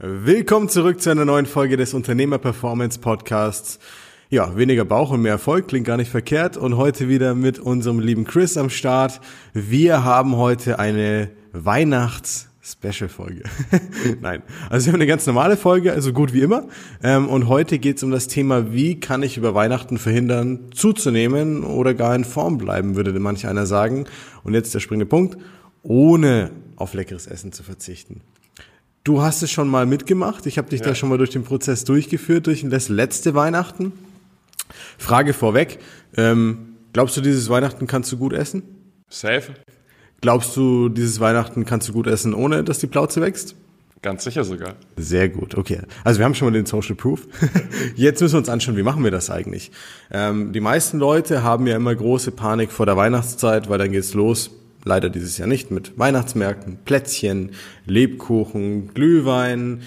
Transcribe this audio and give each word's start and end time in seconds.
Willkommen 0.00 0.68
zurück 0.68 1.00
zu 1.00 1.10
einer 1.10 1.24
neuen 1.24 1.46
Folge 1.46 1.76
des 1.76 1.92
Unternehmer 1.92 2.38
Performance 2.38 3.00
Podcasts. 3.00 3.80
Ja, 4.30 4.56
weniger 4.56 4.84
Bauch 4.84 5.10
und 5.10 5.22
mehr 5.22 5.32
Erfolg 5.32 5.66
klingt 5.66 5.88
gar 5.88 5.96
nicht 5.96 6.08
verkehrt 6.08 6.56
und 6.56 6.76
heute 6.76 7.08
wieder 7.08 7.34
mit 7.34 7.58
unserem 7.58 7.98
lieben 7.98 8.22
Chris 8.22 8.56
am 8.56 8.70
Start. 8.70 9.20
Wir 9.54 10.04
haben 10.04 10.36
heute 10.36 10.78
eine 10.78 11.32
Weihnachts 11.50 12.48
Special-Folge. 12.62 13.42
Nein, 14.20 14.44
also 14.70 14.86
wir 14.86 14.92
haben 14.92 15.00
eine 15.00 15.08
ganz 15.08 15.26
normale 15.26 15.56
Folge, 15.56 15.92
also 15.92 16.12
gut 16.12 16.32
wie 16.32 16.42
immer. 16.42 16.68
Ähm, 17.02 17.28
und 17.28 17.48
heute 17.48 17.80
geht 17.80 17.96
es 17.96 18.04
um 18.04 18.12
das 18.12 18.28
Thema, 18.28 18.72
wie 18.72 19.00
kann 19.00 19.24
ich 19.24 19.36
über 19.36 19.56
Weihnachten 19.56 19.98
verhindern, 19.98 20.70
zuzunehmen 20.72 21.64
oder 21.64 21.94
gar 21.94 22.14
in 22.14 22.24
Form 22.24 22.56
bleiben, 22.56 22.94
würde 22.94 23.18
manch 23.18 23.48
einer 23.48 23.66
sagen. 23.66 24.04
Und 24.44 24.54
jetzt 24.54 24.72
der 24.74 24.78
springende 24.78 25.06
Punkt, 25.06 25.38
ohne 25.82 26.52
auf 26.76 26.94
leckeres 26.94 27.26
Essen 27.26 27.50
zu 27.50 27.64
verzichten. 27.64 28.20
Du 29.04 29.22
hast 29.22 29.42
es 29.42 29.50
schon 29.50 29.68
mal 29.68 29.86
mitgemacht. 29.86 30.46
Ich 30.46 30.58
habe 30.58 30.68
dich 30.68 30.80
ja. 30.80 30.86
da 30.86 30.94
schon 30.94 31.08
mal 31.08 31.18
durch 31.18 31.30
den 31.30 31.44
Prozess 31.44 31.84
durchgeführt, 31.84 32.46
durch 32.46 32.64
das 32.68 32.88
letzte 32.88 33.34
Weihnachten. 33.34 33.92
Frage 34.98 35.32
vorweg. 35.32 35.78
Ähm, 36.16 36.76
glaubst 36.92 37.16
du, 37.16 37.20
dieses 37.20 37.48
Weihnachten 37.48 37.86
kannst 37.86 38.12
du 38.12 38.18
gut 38.18 38.32
essen? 38.32 38.62
Safe. 39.08 39.54
Glaubst 40.20 40.56
du, 40.56 40.88
dieses 40.88 41.20
Weihnachten 41.20 41.64
kannst 41.64 41.88
du 41.88 41.92
gut 41.92 42.06
essen, 42.06 42.34
ohne 42.34 42.64
dass 42.64 42.80
die 42.80 42.86
Plauze 42.86 43.20
wächst? 43.20 43.54
Ganz 44.02 44.24
sicher 44.24 44.44
sogar. 44.44 44.74
Sehr 44.96 45.28
gut, 45.28 45.56
okay. 45.56 45.80
Also 46.04 46.18
wir 46.18 46.24
haben 46.24 46.34
schon 46.34 46.46
mal 46.46 46.52
den 46.52 46.66
Social 46.66 46.94
Proof. 46.94 47.26
Jetzt 47.96 48.20
müssen 48.20 48.34
wir 48.34 48.38
uns 48.38 48.48
anschauen, 48.48 48.76
wie 48.76 48.82
machen 48.82 49.02
wir 49.02 49.10
das 49.10 49.28
eigentlich? 49.30 49.72
Ähm, 50.10 50.52
die 50.52 50.60
meisten 50.60 50.98
Leute 50.98 51.42
haben 51.42 51.66
ja 51.66 51.76
immer 51.76 51.94
große 51.94 52.30
Panik 52.30 52.70
vor 52.70 52.86
der 52.86 52.96
Weihnachtszeit, 52.96 53.68
weil 53.68 53.78
dann 53.78 53.90
geht's 53.90 54.14
los 54.14 54.50
leider 54.84 55.10
dieses 55.10 55.38
Jahr 55.38 55.48
nicht, 55.48 55.70
mit 55.70 55.98
Weihnachtsmärkten, 55.98 56.78
Plätzchen, 56.84 57.50
Lebkuchen, 57.86 58.94
Glühwein, 58.94 59.82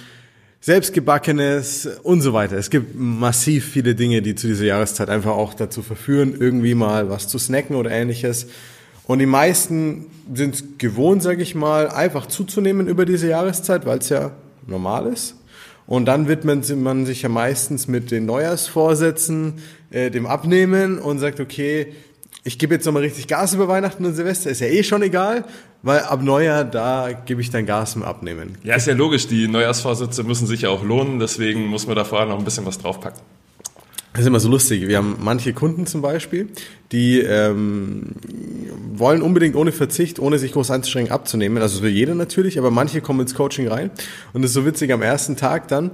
selbstgebackenes 0.62 1.88
und 2.04 2.22
so 2.22 2.34
weiter. 2.34 2.55
Es 2.55 2.70
gibt 2.70 2.96
massiv 2.96 3.66
viele 3.66 3.96
Dinge, 3.96 4.21
die 4.21 4.35
zu 4.35 4.48
dieser 4.48 4.65
Jahreszeit 4.65 5.10
einfach 5.10 5.32
auch 5.32 5.55
dazu 5.55 5.82
verführen, 5.82 6.35
irgendwie 6.40 6.76
mal 6.76 7.10
was 7.10 7.27
zu 7.27 7.40
snacken 7.40 7.76
oder 7.76 7.90
ähnliches. 7.90 8.48
Und 9.07 9.20
die 9.20 9.26
meisten 9.26 10.05
sind 10.34 10.77
gewohnt, 10.77 11.24
sage 11.24 11.41
ich 11.41 11.55
mal, 11.55 11.90
einfach 11.90 12.27
zuzunehmen 12.27 12.87
über 12.87 13.05
diese 13.05 13.27
Jahreszeit, 13.27 13.85
weil 13.87 13.98
es 13.98 14.10
ja 14.10 14.32
normal 14.68 15.08
ist. 15.08 15.35
Und 15.87 16.05
dann 16.05 16.27
widmet 16.27 16.74
man 16.77 17.05
sich 17.05 17.24
ja 17.24 17.30
meistens 17.30 17.87
mit 17.87 18.12
den 18.12 18.26
Neujahrsvorsätzen, 18.26 19.55
äh, 19.90 20.12
dem 20.12 20.27
Abnehmen 20.27 20.99
und 20.99 21.20
sagt, 21.20 21.40
okay, 21.40 21.87
ich 22.43 22.57
gebe 22.57 22.73
jetzt 22.73 22.85
nochmal 22.85 23.03
richtig 23.03 23.27
Gas 23.27 23.53
über 23.53 23.67
Weihnachten 23.67 24.05
und 24.05 24.15
Silvester, 24.15 24.49
ist 24.49 24.61
ja 24.61 24.67
eh 24.67 24.84
schon 24.84 25.03
egal, 25.03 25.45
weil 25.84 25.99
ab 25.99 26.23
Neujahr, 26.23 26.63
da 26.63 27.09
gebe 27.25 27.41
ich 27.41 27.51
dann 27.51 27.65
Gas 27.65 27.95
im 27.95 28.03
Abnehmen. 28.03 28.57
Ja, 28.63 28.75
ist 28.75 28.87
ja 28.87 28.93
logisch, 28.93 29.27
die 29.27 29.47
Neujahrsvorsätze 29.47 30.23
müssen 30.23 30.47
sich 30.47 30.62
ja 30.62 30.69
auch 30.69 30.84
lohnen, 30.84 31.19
deswegen 31.19 31.67
muss 31.67 31.85
man 31.85 31.95
da 31.95 32.03
vorher 32.03 32.27
noch 32.27 32.39
ein 32.39 32.45
bisschen 32.45 32.65
was 32.65 32.79
draufpacken. 32.79 33.21
Das 34.13 34.21
ist 34.21 34.27
immer 34.27 34.41
so 34.41 34.49
lustig. 34.49 34.89
Wir 34.89 34.97
haben 34.97 35.17
manche 35.21 35.53
Kunden 35.53 35.85
zum 35.85 36.01
Beispiel, 36.01 36.49
die 36.91 37.19
ähm, 37.21 38.07
wollen 38.93 39.21
unbedingt 39.21 39.55
ohne 39.55 39.71
Verzicht, 39.71 40.19
ohne 40.19 40.37
sich 40.37 40.51
groß 40.51 40.69
anzustrengen, 40.69 41.12
abzunehmen. 41.12 41.62
Also 41.62 41.75
das 41.75 41.84
will 41.84 41.91
jeder 41.91 42.13
natürlich, 42.13 42.59
aber 42.59 42.71
manche 42.71 42.99
kommen 42.99 43.21
ins 43.21 43.35
Coaching 43.35 43.69
rein. 43.69 43.89
Und 44.34 44.43
es 44.43 44.51
ist 44.51 44.55
so 44.55 44.65
witzig, 44.65 44.91
am 44.91 45.01
ersten 45.01 45.37
Tag 45.37 45.69
dann 45.69 45.91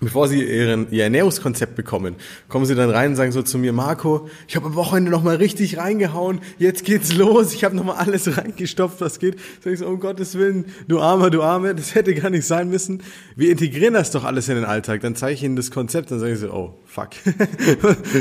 bevor 0.00 0.28
sie 0.28 0.42
ihren, 0.42 0.90
ihr 0.90 1.04
Ernährungskonzept 1.04 1.74
bekommen, 1.74 2.16
kommen 2.48 2.66
sie 2.66 2.74
dann 2.74 2.90
rein 2.90 3.10
und 3.10 3.16
sagen 3.16 3.32
so 3.32 3.42
zu 3.42 3.58
mir, 3.58 3.72
Marco, 3.72 4.28
ich 4.46 4.56
habe 4.56 4.66
am 4.66 4.74
Wochenende 4.74 5.10
noch 5.10 5.22
mal 5.22 5.36
richtig 5.36 5.78
reingehauen, 5.78 6.40
jetzt 6.58 6.84
geht's 6.84 7.14
los, 7.14 7.54
ich 7.54 7.64
habe 7.64 7.76
noch 7.76 7.84
mal 7.84 7.96
alles 7.96 8.36
reingestopft, 8.36 9.00
was 9.00 9.18
geht. 9.18 9.36
Sag 9.62 9.72
ich 9.72 9.78
so, 9.80 9.86
um 9.86 10.00
Gottes 10.00 10.36
Willen, 10.36 10.66
du 10.86 11.00
Armer, 11.00 11.30
du 11.30 11.42
Arme, 11.42 11.74
das 11.74 11.94
hätte 11.94 12.14
gar 12.14 12.30
nicht 12.30 12.46
sein 12.46 12.68
müssen. 12.68 13.02
Wir 13.36 13.50
integrieren 13.50 13.94
das 13.94 14.10
doch 14.10 14.24
alles 14.24 14.48
in 14.48 14.56
den 14.56 14.64
Alltag. 14.64 15.00
Dann 15.00 15.16
zeige 15.16 15.34
ich 15.34 15.42
ihnen 15.42 15.56
das 15.56 15.70
Konzept, 15.70 16.10
dann 16.10 16.20
sage 16.20 16.32
ich 16.32 16.38
so, 16.38 16.50
oh, 16.52 16.74
fuck, 16.84 17.10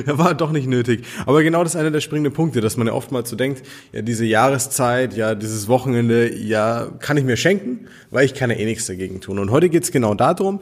war 0.17 0.33
doch 0.33 0.51
nicht 0.51 0.67
nötig. 0.67 1.03
Aber 1.25 1.43
genau 1.43 1.63
das 1.63 1.75
ist 1.75 1.79
einer 1.79 1.91
der 1.91 2.01
springenden 2.01 2.33
Punkte, 2.33 2.61
dass 2.61 2.77
man 2.77 2.87
ja 2.87 2.93
oftmals 2.93 3.29
so 3.29 3.35
denkt, 3.35 3.63
ja, 3.91 4.01
diese 4.01 4.25
Jahreszeit, 4.25 5.15
ja, 5.15 5.35
dieses 5.35 5.67
Wochenende, 5.67 6.33
ja, 6.35 6.87
kann 6.99 7.17
ich 7.17 7.23
mir 7.23 7.37
schenken, 7.37 7.87
weil 8.11 8.25
ich 8.25 8.33
kann 8.33 8.49
ja 8.49 8.57
eh 8.57 8.65
nichts 8.65 8.87
dagegen 8.87 9.21
tun. 9.21 9.39
Und 9.39 9.51
heute 9.51 9.69
geht's 9.69 9.91
genau 9.91 10.13
darum, 10.13 10.59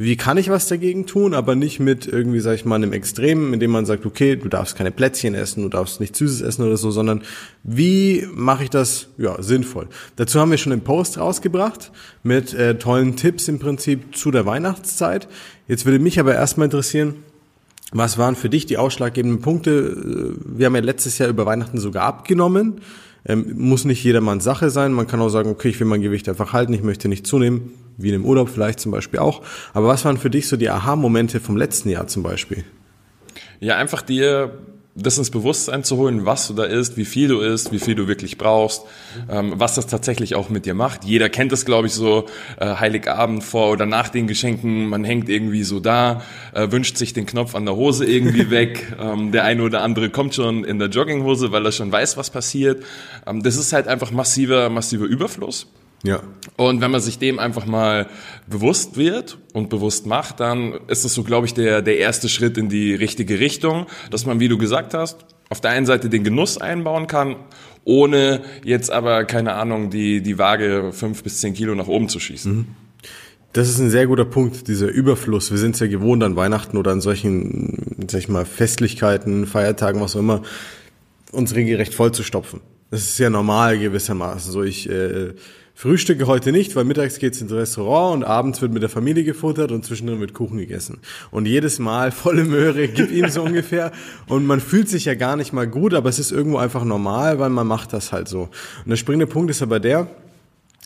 wie 0.00 0.16
kann 0.16 0.38
ich 0.38 0.48
was 0.48 0.68
dagegen 0.68 1.06
tun, 1.06 1.34
aber 1.34 1.56
nicht 1.56 1.80
mit 1.80 2.06
irgendwie, 2.06 2.38
sag 2.38 2.54
ich 2.54 2.64
mal, 2.64 2.76
einem 2.76 2.92
Extremen, 2.92 3.52
indem 3.52 3.72
man 3.72 3.84
sagt, 3.84 4.06
okay, 4.06 4.36
du 4.36 4.48
darfst 4.48 4.76
keine 4.76 4.92
Plätzchen 4.92 5.34
essen, 5.34 5.64
du 5.64 5.68
darfst 5.68 5.98
nichts 5.98 6.18
Süßes 6.18 6.40
essen 6.40 6.64
oder 6.64 6.76
so, 6.76 6.92
sondern 6.92 7.22
wie 7.64 8.24
mache 8.32 8.62
ich 8.62 8.70
das 8.70 9.08
ja 9.18 9.42
sinnvoll? 9.42 9.88
Dazu 10.14 10.38
haben 10.38 10.52
wir 10.52 10.58
schon 10.58 10.70
einen 10.70 10.82
Post 10.82 11.18
rausgebracht 11.18 11.90
mit 12.22 12.54
äh, 12.54 12.78
tollen 12.78 13.16
Tipps 13.16 13.48
im 13.48 13.58
Prinzip 13.58 14.16
zu 14.16 14.30
der 14.30 14.46
Weihnachtszeit. 14.46 15.26
Jetzt 15.66 15.84
würde 15.84 15.98
mich 15.98 16.20
aber 16.20 16.32
erstmal 16.32 16.66
interessieren, 16.66 17.16
was 17.90 18.18
waren 18.18 18.36
für 18.36 18.48
dich 18.48 18.66
die 18.66 18.78
ausschlaggebenden 18.78 19.40
Punkte? 19.40 20.36
Wir 20.44 20.66
haben 20.66 20.76
ja 20.76 20.80
letztes 20.80 21.18
Jahr 21.18 21.28
über 21.28 21.44
Weihnachten 21.44 21.78
sogar 21.78 22.04
abgenommen. 22.04 22.82
Ähm, 23.28 23.52
muss 23.56 23.84
nicht 23.84 24.02
jedermanns 24.02 24.42
Sache 24.42 24.70
sein. 24.70 24.92
Man 24.92 25.06
kann 25.06 25.20
auch 25.20 25.28
sagen, 25.28 25.50
okay, 25.50 25.68
ich 25.68 25.78
will 25.78 25.86
mein 25.86 26.00
Gewicht 26.00 26.28
einfach 26.28 26.52
halten, 26.52 26.72
ich 26.72 26.82
möchte 26.82 27.08
nicht 27.08 27.26
zunehmen 27.26 27.74
wie 27.98 28.08
in 28.08 28.14
einem 28.14 28.24
Urlaub 28.24 28.48
vielleicht 28.48 28.80
zum 28.80 28.92
Beispiel 28.92 29.18
auch. 29.18 29.42
Aber 29.74 29.88
was 29.88 30.04
waren 30.04 30.16
für 30.16 30.30
dich 30.30 30.48
so 30.48 30.56
die 30.56 30.70
Aha-Momente 30.70 31.40
vom 31.40 31.56
letzten 31.56 31.90
Jahr 31.90 32.06
zum 32.06 32.22
Beispiel? 32.22 32.64
Ja, 33.60 33.76
einfach 33.76 34.02
dir 34.02 34.52
das 35.00 35.16
ins 35.18 35.30
Bewusstsein 35.30 35.84
zu 35.84 35.96
holen, 35.96 36.26
was 36.26 36.48
du 36.48 36.54
da 36.54 36.64
isst, 36.64 36.96
wie 36.96 37.04
viel 37.04 37.28
du 37.28 37.40
isst, 37.40 37.72
wie 37.72 37.78
viel 37.78 37.94
du 37.94 38.08
wirklich 38.08 38.36
brauchst, 38.36 38.82
ähm, 39.30 39.54
was 39.56 39.74
das 39.74 39.86
tatsächlich 39.86 40.34
auch 40.34 40.48
mit 40.48 40.66
dir 40.66 40.74
macht. 40.74 41.04
Jeder 41.04 41.28
kennt 41.28 41.52
das, 41.52 41.64
glaube 41.64 41.86
ich, 41.86 41.94
so 41.94 42.26
äh, 42.58 42.76
Heiligabend 42.76 43.44
vor 43.44 43.70
oder 43.70 43.86
nach 43.86 44.08
den 44.08 44.26
Geschenken. 44.26 44.88
Man 44.88 45.04
hängt 45.04 45.28
irgendwie 45.28 45.62
so 45.62 45.80
da, 45.80 46.22
äh, 46.52 46.70
wünscht 46.70 46.96
sich 46.96 47.12
den 47.12 47.26
Knopf 47.26 47.54
an 47.54 47.64
der 47.64 47.76
Hose 47.76 48.04
irgendwie 48.04 48.50
weg. 48.50 48.96
Ähm, 48.98 49.32
der 49.32 49.44
eine 49.44 49.62
oder 49.62 49.82
andere 49.82 50.10
kommt 50.10 50.34
schon 50.34 50.64
in 50.64 50.78
der 50.78 50.88
Jogginghose, 50.88 51.52
weil 51.52 51.64
er 51.64 51.72
schon 51.72 51.92
weiß, 51.92 52.16
was 52.16 52.30
passiert. 52.30 52.82
Ähm, 53.26 53.42
das 53.42 53.56
ist 53.56 53.72
halt 53.72 53.86
einfach 53.86 54.10
massiver, 54.10 54.68
massiver 54.68 55.04
Überfluss. 55.04 55.66
Ja. 56.04 56.22
Und 56.56 56.80
wenn 56.80 56.90
man 56.90 57.00
sich 57.00 57.18
dem 57.18 57.38
einfach 57.38 57.66
mal 57.66 58.08
bewusst 58.46 58.96
wird 58.96 59.38
und 59.52 59.68
bewusst 59.68 60.06
macht, 60.06 60.40
dann 60.40 60.74
ist 60.86 61.04
das 61.04 61.14
so, 61.14 61.24
glaube 61.24 61.46
ich, 61.46 61.54
der, 61.54 61.82
der 61.82 61.98
erste 61.98 62.28
Schritt 62.28 62.56
in 62.56 62.68
die 62.68 62.94
richtige 62.94 63.40
Richtung, 63.40 63.86
dass 64.10 64.24
man, 64.26 64.40
wie 64.40 64.48
du 64.48 64.58
gesagt 64.58 64.94
hast, 64.94 65.26
auf 65.48 65.60
der 65.60 65.70
einen 65.72 65.86
Seite 65.86 66.08
den 66.08 66.24
Genuss 66.24 66.58
einbauen 66.58 67.06
kann, 67.06 67.36
ohne 67.84 68.42
jetzt 68.64 68.90
aber, 68.90 69.24
keine 69.24 69.54
Ahnung, 69.54 69.90
die, 69.90 70.22
die 70.22 70.38
Waage 70.38 70.92
fünf 70.92 71.22
bis 71.22 71.40
zehn 71.40 71.54
Kilo 71.54 71.74
nach 71.74 71.88
oben 71.88 72.08
zu 72.08 72.20
schießen. 72.20 72.52
Mhm. 72.54 72.66
Das 73.54 73.68
ist 73.68 73.78
ein 73.78 73.88
sehr 73.88 74.06
guter 74.06 74.26
Punkt, 74.26 74.68
dieser 74.68 74.88
Überfluss. 74.88 75.50
Wir 75.50 75.58
sind 75.58 75.74
es 75.74 75.80
ja 75.80 75.86
gewohnt 75.86 76.22
an 76.22 76.36
Weihnachten 76.36 76.76
oder 76.76 76.92
an 76.92 77.00
solchen, 77.00 78.06
sag 78.06 78.20
ich 78.20 78.28
mal, 78.28 78.44
Festlichkeiten, 78.44 79.46
Feiertagen, 79.46 80.02
was 80.02 80.14
auch 80.14 80.20
immer, 80.20 80.42
uns 81.32 81.54
regelrecht 81.54 81.94
vollzustopfen. 81.94 82.60
Das 82.90 83.00
ist 83.00 83.18
ja 83.18 83.30
normal 83.30 83.78
gewissermaßen. 83.78 84.52
So 84.52 84.62
ich 84.62 84.88
äh, 84.88 85.32
Frühstücke 85.80 86.26
heute 86.26 86.50
nicht, 86.50 86.74
weil 86.74 86.82
mittags 86.82 87.20
geht's 87.20 87.40
ins 87.40 87.52
Restaurant 87.52 88.16
und 88.16 88.24
abends 88.24 88.60
wird 88.60 88.72
mit 88.72 88.82
der 88.82 88.88
Familie 88.88 89.22
gefuttert 89.22 89.70
und 89.70 89.84
zwischendrin 89.84 90.18
wird 90.18 90.34
Kuchen 90.34 90.58
gegessen. 90.58 90.98
Und 91.30 91.46
jedes 91.46 91.78
Mal 91.78 92.10
volle 92.24 92.42
Möhre, 92.42 92.88
gib 92.88 93.12
ihm 93.12 93.28
so 93.28 93.44
ungefähr. 93.44 93.92
Und 94.26 94.44
man 94.44 94.58
fühlt 94.58 94.88
sich 94.88 95.04
ja 95.04 95.14
gar 95.14 95.36
nicht 95.36 95.52
mal 95.52 95.68
gut, 95.68 95.94
aber 95.94 96.08
es 96.08 96.18
ist 96.18 96.32
irgendwo 96.32 96.56
einfach 96.56 96.82
normal, 96.82 97.38
weil 97.38 97.50
man 97.50 97.68
macht 97.68 97.92
das 97.92 98.10
halt 98.10 98.26
so. 98.26 98.48
Und 98.84 98.88
der 98.88 98.96
springende 98.96 99.28
Punkt 99.28 99.52
ist 99.52 99.62
aber 99.62 99.78
der, 99.78 100.08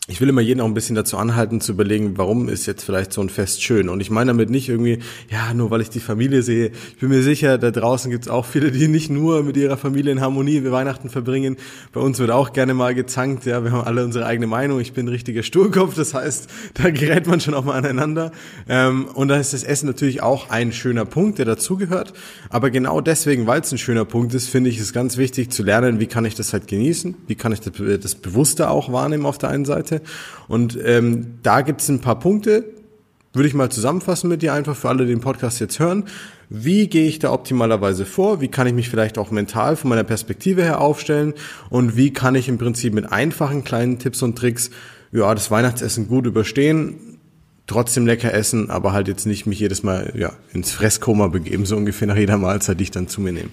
ich 0.09 0.19
will 0.19 0.27
immer 0.27 0.41
jeden 0.41 0.59
auch 0.59 0.65
ein 0.65 0.73
bisschen 0.73 0.97
dazu 0.97 1.17
anhalten, 1.17 1.61
zu 1.61 1.71
überlegen, 1.71 2.17
warum 2.17 2.49
ist 2.49 2.65
jetzt 2.65 2.83
vielleicht 2.83 3.13
so 3.13 3.21
ein 3.21 3.29
Fest 3.29 3.63
schön. 3.63 3.87
Und 3.87 4.01
ich 4.01 4.11
meine 4.11 4.31
damit 4.31 4.49
nicht 4.49 4.67
irgendwie, 4.67 4.99
ja, 5.31 5.53
nur 5.53 5.71
weil 5.71 5.79
ich 5.79 5.89
die 5.89 6.01
Familie 6.01 6.43
sehe. 6.43 6.71
Ich 6.89 6.97
bin 6.97 7.07
mir 7.07 7.23
sicher, 7.23 7.57
da 7.57 7.71
draußen 7.71 8.11
gibt 8.11 8.25
es 8.25 8.29
auch 8.29 8.45
viele, 8.45 8.71
die 8.71 8.89
nicht 8.89 9.09
nur 9.09 9.43
mit 9.43 9.55
ihrer 9.55 9.77
Familie 9.77 10.11
in 10.11 10.19
Harmonie 10.19 10.61
Weihnachten 10.65 11.09
verbringen. 11.09 11.55
Bei 11.93 12.01
uns 12.01 12.19
wird 12.19 12.31
auch 12.31 12.51
gerne 12.51 12.73
mal 12.73 12.93
gezankt, 12.93 13.45
ja, 13.45 13.63
wir 13.63 13.71
haben 13.71 13.87
alle 13.87 14.03
unsere 14.03 14.25
eigene 14.25 14.45
Meinung. 14.45 14.81
Ich 14.81 14.91
bin 14.91 15.05
ein 15.05 15.09
richtiger 15.09 15.41
Sturkopf, 15.41 15.95
das 15.95 16.13
heißt, 16.13 16.49
da 16.73 16.89
gerät 16.89 17.25
man 17.25 17.39
schon 17.39 17.53
auch 17.53 17.63
mal 17.63 17.77
aneinander. 17.77 18.33
Ähm, 18.67 19.05
und 19.05 19.29
da 19.29 19.37
ist 19.37 19.53
das 19.53 19.63
Essen 19.63 19.87
natürlich 19.87 20.21
auch 20.21 20.49
ein 20.49 20.73
schöner 20.73 21.05
Punkt, 21.05 21.37
der 21.37 21.45
dazugehört. 21.45 22.11
Aber 22.49 22.71
genau 22.71 22.99
deswegen, 22.99 23.47
weil 23.47 23.61
es 23.61 23.71
ein 23.71 23.77
schöner 23.77 24.03
Punkt 24.03 24.33
ist, 24.33 24.49
finde 24.49 24.69
ich 24.69 24.79
es 24.79 24.91
ganz 24.91 25.15
wichtig 25.15 25.49
zu 25.53 25.63
lernen, 25.63 26.01
wie 26.01 26.07
kann 26.07 26.25
ich 26.25 26.35
das 26.35 26.51
halt 26.51 26.67
genießen, 26.67 27.15
wie 27.27 27.35
kann 27.35 27.53
ich 27.53 27.61
das, 27.61 27.71
das 28.01 28.15
Bewusste 28.15 28.69
auch 28.69 28.91
wahrnehmen 28.91 29.25
auf 29.25 29.37
der 29.37 29.47
einen 29.47 29.63
Seite 29.63 29.92
Seite. 29.93 30.01
Und 30.47 30.77
ähm, 30.83 31.39
da 31.43 31.61
gibt 31.61 31.81
es 31.81 31.89
ein 31.89 32.01
paar 32.01 32.19
Punkte, 32.19 32.65
würde 33.33 33.47
ich 33.47 33.53
mal 33.53 33.71
zusammenfassen 33.71 34.29
mit 34.29 34.41
dir 34.41 34.53
einfach 34.53 34.75
für 34.75 34.89
alle, 34.89 35.05
die 35.05 35.11
den 35.11 35.21
Podcast 35.21 35.59
jetzt 35.59 35.79
hören. 35.79 36.03
Wie 36.49 36.87
gehe 36.87 37.07
ich 37.07 37.17
da 37.17 37.31
optimalerweise 37.31 38.05
vor? 38.05 38.41
Wie 38.41 38.47
kann 38.47 38.67
ich 38.67 38.73
mich 38.73 38.89
vielleicht 38.89 39.17
auch 39.17 39.31
mental 39.31 39.75
von 39.75 39.89
meiner 39.89 40.03
Perspektive 40.03 40.61
her 40.61 40.81
aufstellen? 40.81 41.33
Und 41.71 41.97
wie 41.97 42.13
kann 42.13 42.35
ich 42.35 42.47
im 42.47 42.59
Prinzip 42.59 42.93
mit 42.93 43.11
einfachen 43.11 43.63
kleinen 43.63 43.97
Tipps 43.97 44.21
und 44.21 44.37
Tricks 44.37 44.69
ja, 45.11 45.33
das 45.33 45.49
Weihnachtsessen 45.49 46.07
gut 46.07 46.27
überstehen? 46.27 47.17
Trotzdem 47.65 48.05
lecker 48.05 48.33
essen, 48.33 48.69
aber 48.69 48.91
halt 48.91 49.07
jetzt 49.07 49.25
nicht 49.25 49.47
mich 49.47 49.59
jedes 49.59 49.81
Mal 49.81 50.13
ja, 50.15 50.33
ins 50.53 50.71
Fresskoma 50.71 51.27
begeben, 51.27 51.65
so 51.65 51.75
ungefähr 51.77 52.07
nach 52.07 52.17
jeder 52.17 52.37
Mahlzeit, 52.37 52.79
die 52.79 52.83
ich 52.83 52.91
dann 52.91 53.07
zu 53.07 53.21
mir 53.21 53.31
nehme. 53.31 53.49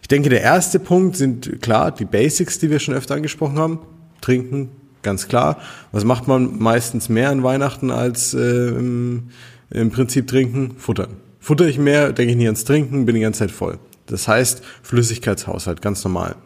Ich 0.00 0.08
denke, 0.08 0.30
der 0.30 0.42
erste 0.42 0.78
Punkt 0.78 1.16
sind 1.16 1.60
klar 1.60 1.90
die 1.90 2.04
Basics, 2.04 2.58
die 2.58 2.70
wir 2.70 2.78
schon 2.78 2.94
öfter 2.94 3.16
angesprochen 3.16 3.58
haben. 3.58 3.80
Trinken, 4.22 4.70
Ganz 5.02 5.28
klar. 5.28 5.58
Was 5.90 6.04
macht 6.04 6.28
man 6.28 6.58
meistens 6.58 7.08
mehr 7.08 7.30
an 7.30 7.42
Weihnachten 7.42 7.90
als 7.90 8.34
äh, 8.34 8.68
im, 8.68 9.30
im 9.70 9.90
Prinzip 9.90 10.28
trinken? 10.28 10.76
Futtern. 10.78 11.16
Futter 11.40 11.66
ich 11.66 11.78
mehr, 11.78 12.12
denke 12.12 12.30
ich 12.30 12.36
nicht 12.36 12.46
ans 12.46 12.64
Trinken, 12.64 13.04
bin 13.04 13.16
die 13.16 13.20
ganze 13.20 13.40
Zeit 13.40 13.50
voll. 13.50 13.78
Das 14.06 14.28
heißt, 14.28 14.62
Flüssigkeitshaushalt, 14.82 15.82
ganz 15.82 16.04
normal. 16.04 16.36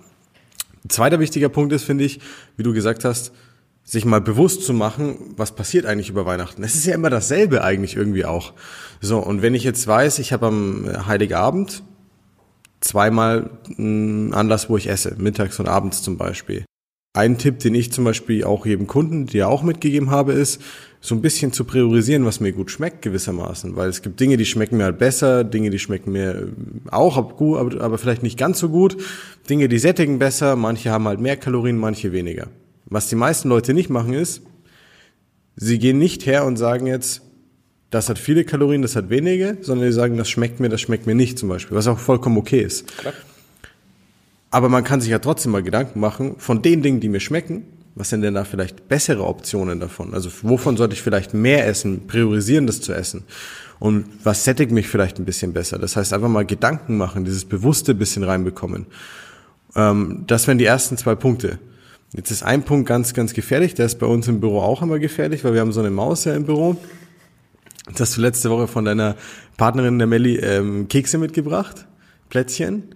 Zweiter 0.89 1.21
wichtiger 1.21 1.51
Punkt 1.51 1.73
ist, 1.73 1.85
finde 1.85 2.05
ich, 2.05 2.21
wie 2.57 2.63
du 2.63 2.73
gesagt 2.73 3.05
hast, 3.05 3.33
sich 3.85 4.05
mal 4.05 4.21
bewusst 4.21 4.65
zu 4.65 4.73
machen, 4.73 5.17
was 5.37 5.55
passiert 5.55 5.87
eigentlich 5.87 6.09
über 6.09 6.27
Weihnachten. 6.27 6.63
Es 6.65 6.75
ist 6.75 6.87
ja 6.87 6.95
immer 6.95 7.11
dasselbe 7.11 7.63
eigentlich 7.63 7.95
irgendwie 7.95 8.25
auch. 8.25 8.55
So, 9.01 9.19
und 9.19 9.43
wenn 9.43 9.55
ich 9.55 9.65
jetzt 9.65 9.87
weiß, 9.87 10.19
ich 10.19 10.33
habe 10.33 10.47
am 10.47 11.07
Heiligabend 11.07 11.83
zweimal 12.81 13.51
einen 13.79 14.35
Anlass, 14.35 14.69
wo 14.69 14.77
ich 14.77 14.89
esse, 14.89 15.15
mittags 15.19 15.61
und 15.61 15.69
abends 15.69 16.03
zum 16.03 16.17
Beispiel. 16.17 16.65
Ein 17.17 17.39
Tipp, 17.39 17.61
den 17.61 17.75
ich 17.75 17.93
zum 17.93 18.05
Beispiel 18.05 18.45
auch 18.45 18.67
jedem 18.67 18.87
Kunden, 18.87 19.27
dir 19.27 19.49
auch 19.49 19.63
mitgegeben 19.63 20.11
habe, 20.11 20.33
ist, 20.33 20.61
so 21.01 21.15
ein 21.15 21.23
bisschen 21.23 21.53
zu 21.53 21.65
priorisieren, 21.65 22.25
was 22.25 22.41
mir 22.41 22.53
gut 22.53 22.71
schmeckt 22.71 23.01
gewissermaßen, 23.03 23.77
weil 23.77 23.89
es 23.89 24.03
gibt 24.03 24.19
Dinge, 24.19 24.37
die 24.37 24.45
schmecken 24.45 24.77
mir 24.77 24.85
halt 24.85 24.99
besser, 24.99 25.45
Dinge, 25.45 25.71
die 25.71 25.79
schmecken 25.79 26.13
mir 26.13 26.49
auch 26.91 27.37
gut, 27.37 27.59
aber, 27.59 27.81
aber 27.81 27.97
vielleicht 27.97 28.23
nicht 28.23 28.37
ganz 28.37 28.59
so 28.59 28.69
gut, 28.69 28.97
Dinge, 29.49 29.69
die 29.69 29.79
sättigen 29.79 30.19
besser, 30.19 30.57
manche 30.57 30.91
haben 30.91 31.07
halt 31.07 31.21
mehr 31.21 31.37
Kalorien, 31.37 31.79
manche 31.79 32.13
weniger. 32.13 32.49
Was 32.87 33.09
die 33.09 33.17
meisten 33.17 33.49
Leute 33.49 33.73
nicht 33.73 33.89
machen 33.89 34.13
ist, 34.13 34.43
sie 35.55 35.79
gehen 35.79 35.99
nicht 35.99 36.27
her 36.27 36.45
und 36.45 36.57
sagen 36.57 36.87
jetzt, 36.87 37.23
das 37.91 38.09
hat 38.09 38.19
viele 38.19 38.45
Kalorien, 38.45 38.83
das 38.83 38.97
hat 38.97 39.09
wenige, 39.09 39.59
sondern 39.61 39.89
sie 39.89 39.95
sagen, 39.95 40.17
das 40.17 40.29
schmeckt 40.29 40.61
mir, 40.61 40.69
das 40.69 40.81
schmeckt 40.81 41.07
mir 41.07 41.15
nicht 41.15 41.39
zum 41.39 41.49
Beispiel, 41.49 41.77
was 41.77 41.87
auch 41.87 41.99
vollkommen 41.99 42.37
okay 42.37 42.61
ist. 42.61 42.89
Klar. 42.99 43.15
Aber 44.57 44.71
man 44.71 44.85
kann 44.85 45.03
sich 45.03 45.11
ja 45.11 45.19
trotzdem 45.19 45.53
mal 45.53 45.63
Gedanken 45.63 46.01
machen, 46.01 46.37
von 46.39 46.63
den 46.63 46.81
Dingen, 46.81 46.99
die 46.99 47.11
mir 47.11 47.21
schmecken, 47.21 47.65
was 47.95 48.09
sind 48.09 48.23
denn 48.23 48.33
da 48.33 48.45
vielleicht 48.45 48.89
bessere 48.89 49.27
Optionen 49.27 49.81
davon? 49.81 50.15
Also 50.15 50.31
wovon 50.41 50.79
sollte 50.79 50.95
ich 50.95 51.03
vielleicht 51.03 51.35
mehr 51.35 51.67
essen, 51.67 52.07
priorisieren 52.07 52.67
das 52.67 52.81
zu 52.81 52.95
essen? 52.95 53.25
Und 53.79 54.07
was 54.25 54.45
sättigt 54.45 54.73
mich 54.73 54.89
vielleicht 54.89 55.19
ein 55.19 55.27
bisschen 55.27 55.53
besser? 55.53 55.79
Das 55.79 55.95
heißt, 55.95 56.15
einfach 56.15 56.31
mal 56.31 56.47
Gedanken 56.47 56.97
machen, 56.97 57.27
dieses 57.27 57.45
bewusste 57.45 57.95
bisschen 57.95 58.23
reinbekommen. 58.23 58.87
Ähm, 59.75 60.25
das 60.27 60.47
wären 60.47 60.57
die 60.57 60.65
ersten 60.65 60.97
zwei 60.97 61.17
Punkte. 61.17 61.59
Jetzt 62.15 62.31
ist 62.31 62.43
ein 62.43 62.63
Punkt 62.63 62.89
ganz, 62.89 63.13
ganz 63.13 63.35
gefährlich. 63.35 63.75
Der 63.75 63.85
ist 63.85 63.99
bei 63.99 64.07
uns 64.07 64.27
im 64.27 64.41
Büro 64.41 64.61
auch 64.61 64.81
immer 64.81 64.99
gefährlich, 64.99 65.45
weil 65.45 65.53
wir 65.53 65.61
haben 65.61 65.73
so 65.73 65.81
eine 65.81 65.91
Maus 65.91 66.25
ja 66.25 66.35
im 66.35 66.47
Büro. 66.47 66.79
Das 67.91 68.01
hast 68.01 68.17
du 68.17 68.23
letzte 68.23 68.49
Woche 68.49 68.69
von 68.69 68.87
deiner 68.87 69.17
Partnerin, 69.59 69.99
der 69.99 70.07
Melli, 70.07 70.37
ähm, 70.37 70.89
Kekse 70.89 71.19
mitgebracht. 71.19 71.85
Plätzchen. 72.31 72.96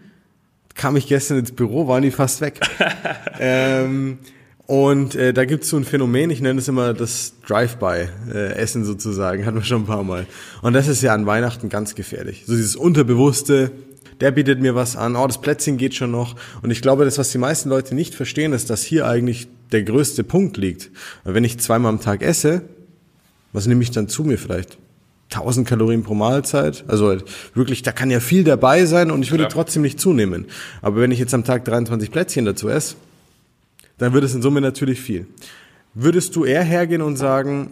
Kam 0.74 0.96
ich 0.96 1.06
gestern 1.06 1.38
ins 1.38 1.52
Büro, 1.52 1.88
waren 1.88 2.02
die 2.02 2.10
fast 2.10 2.40
weg. 2.40 2.60
ähm, 3.40 4.18
und 4.66 5.16
äh, 5.16 5.32
da 5.32 5.46
gibt's 5.46 5.68
so 5.68 5.76
ein 5.76 5.84
Phänomen, 5.84 6.30
ich 6.30 6.40
nenne 6.40 6.60
es 6.60 6.68
immer 6.68 6.94
das 6.94 7.34
Drive-by-Essen 7.46 8.82
äh, 8.82 8.84
sozusagen, 8.84 9.44
hatten 9.44 9.56
wir 9.56 9.64
schon 9.64 9.82
ein 9.82 9.86
paar 9.86 10.04
Mal. 10.04 10.26
Und 10.62 10.74
das 10.74 10.86
ist 10.86 11.02
ja 11.02 11.12
an 11.12 11.26
Weihnachten 11.26 11.68
ganz 11.68 11.96
gefährlich. 11.96 12.44
So 12.46 12.54
dieses 12.54 12.76
Unterbewusste, 12.76 13.72
der 14.20 14.30
bietet 14.30 14.60
mir 14.60 14.76
was 14.76 14.96
an, 14.96 15.16
oh, 15.16 15.26
das 15.26 15.40
Plätzchen 15.40 15.76
geht 15.76 15.96
schon 15.96 16.12
noch. 16.12 16.36
Und 16.62 16.70
ich 16.70 16.82
glaube, 16.82 17.04
das, 17.04 17.18
was 17.18 17.30
die 17.32 17.38
meisten 17.38 17.68
Leute 17.68 17.96
nicht 17.96 18.14
verstehen, 18.14 18.52
ist, 18.52 18.70
dass 18.70 18.84
hier 18.84 19.08
eigentlich 19.08 19.48
der 19.72 19.82
größte 19.82 20.22
Punkt 20.22 20.56
liegt. 20.56 20.90
Wenn 21.24 21.42
ich 21.42 21.58
zweimal 21.58 21.90
am 21.90 22.00
Tag 22.00 22.22
esse, 22.22 22.62
was 23.52 23.66
nehme 23.66 23.82
ich 23.82 23.90
dann 23.90 24.08
zu 24.08 24.22
mir 24.22 24.38
vielleicht? 24.38 24.78
1000 25.32 25.66
Kalorien 25.66 26.02
pro 26.02 26.14
Mahlzeit. 26.14 26.84
Also 26.88 27.08
halt 27.08 27.24
wirklich, 27.54 27.82
da 27.82 27.92
kann 27.92 28.10
ja 28.10 28.20
viel 28.20 28.44
dabei 28.44 28.84
sein 28.84 29.10
und 29.10 29.22
ich 29.22 29.30
würde 29.30 29.44
ja. 29.44 29.48
trotzdem 29.48 29.82
nicht 29.82 30.00
zunehmen. 30.00 30.46
Aber 30.82 31.00
wenn 31.00 31.10
ich 31.10 31.18
jetzt 31.18 31.34
am 31.34 31.44
Tag 31.44 31.64
23 31.64 32.10
Plätzchen 32.10 32.44
dazu 32.44 32.68
esse, 32.68 32.96
dann 33.98 34.12
wird 34.12 34.24
es 34.24 34.34
in 34.34 34.42
Summe 34.42 34.60
natürlich 34.60 35.00
viel. 35.00 35.26
Würdest 35.94 36.36
du 36.36 36.44
eher 36.44 36.62
hergehen 36.62 37.02
und 37.02 37.16
sagen, 37.16 37.70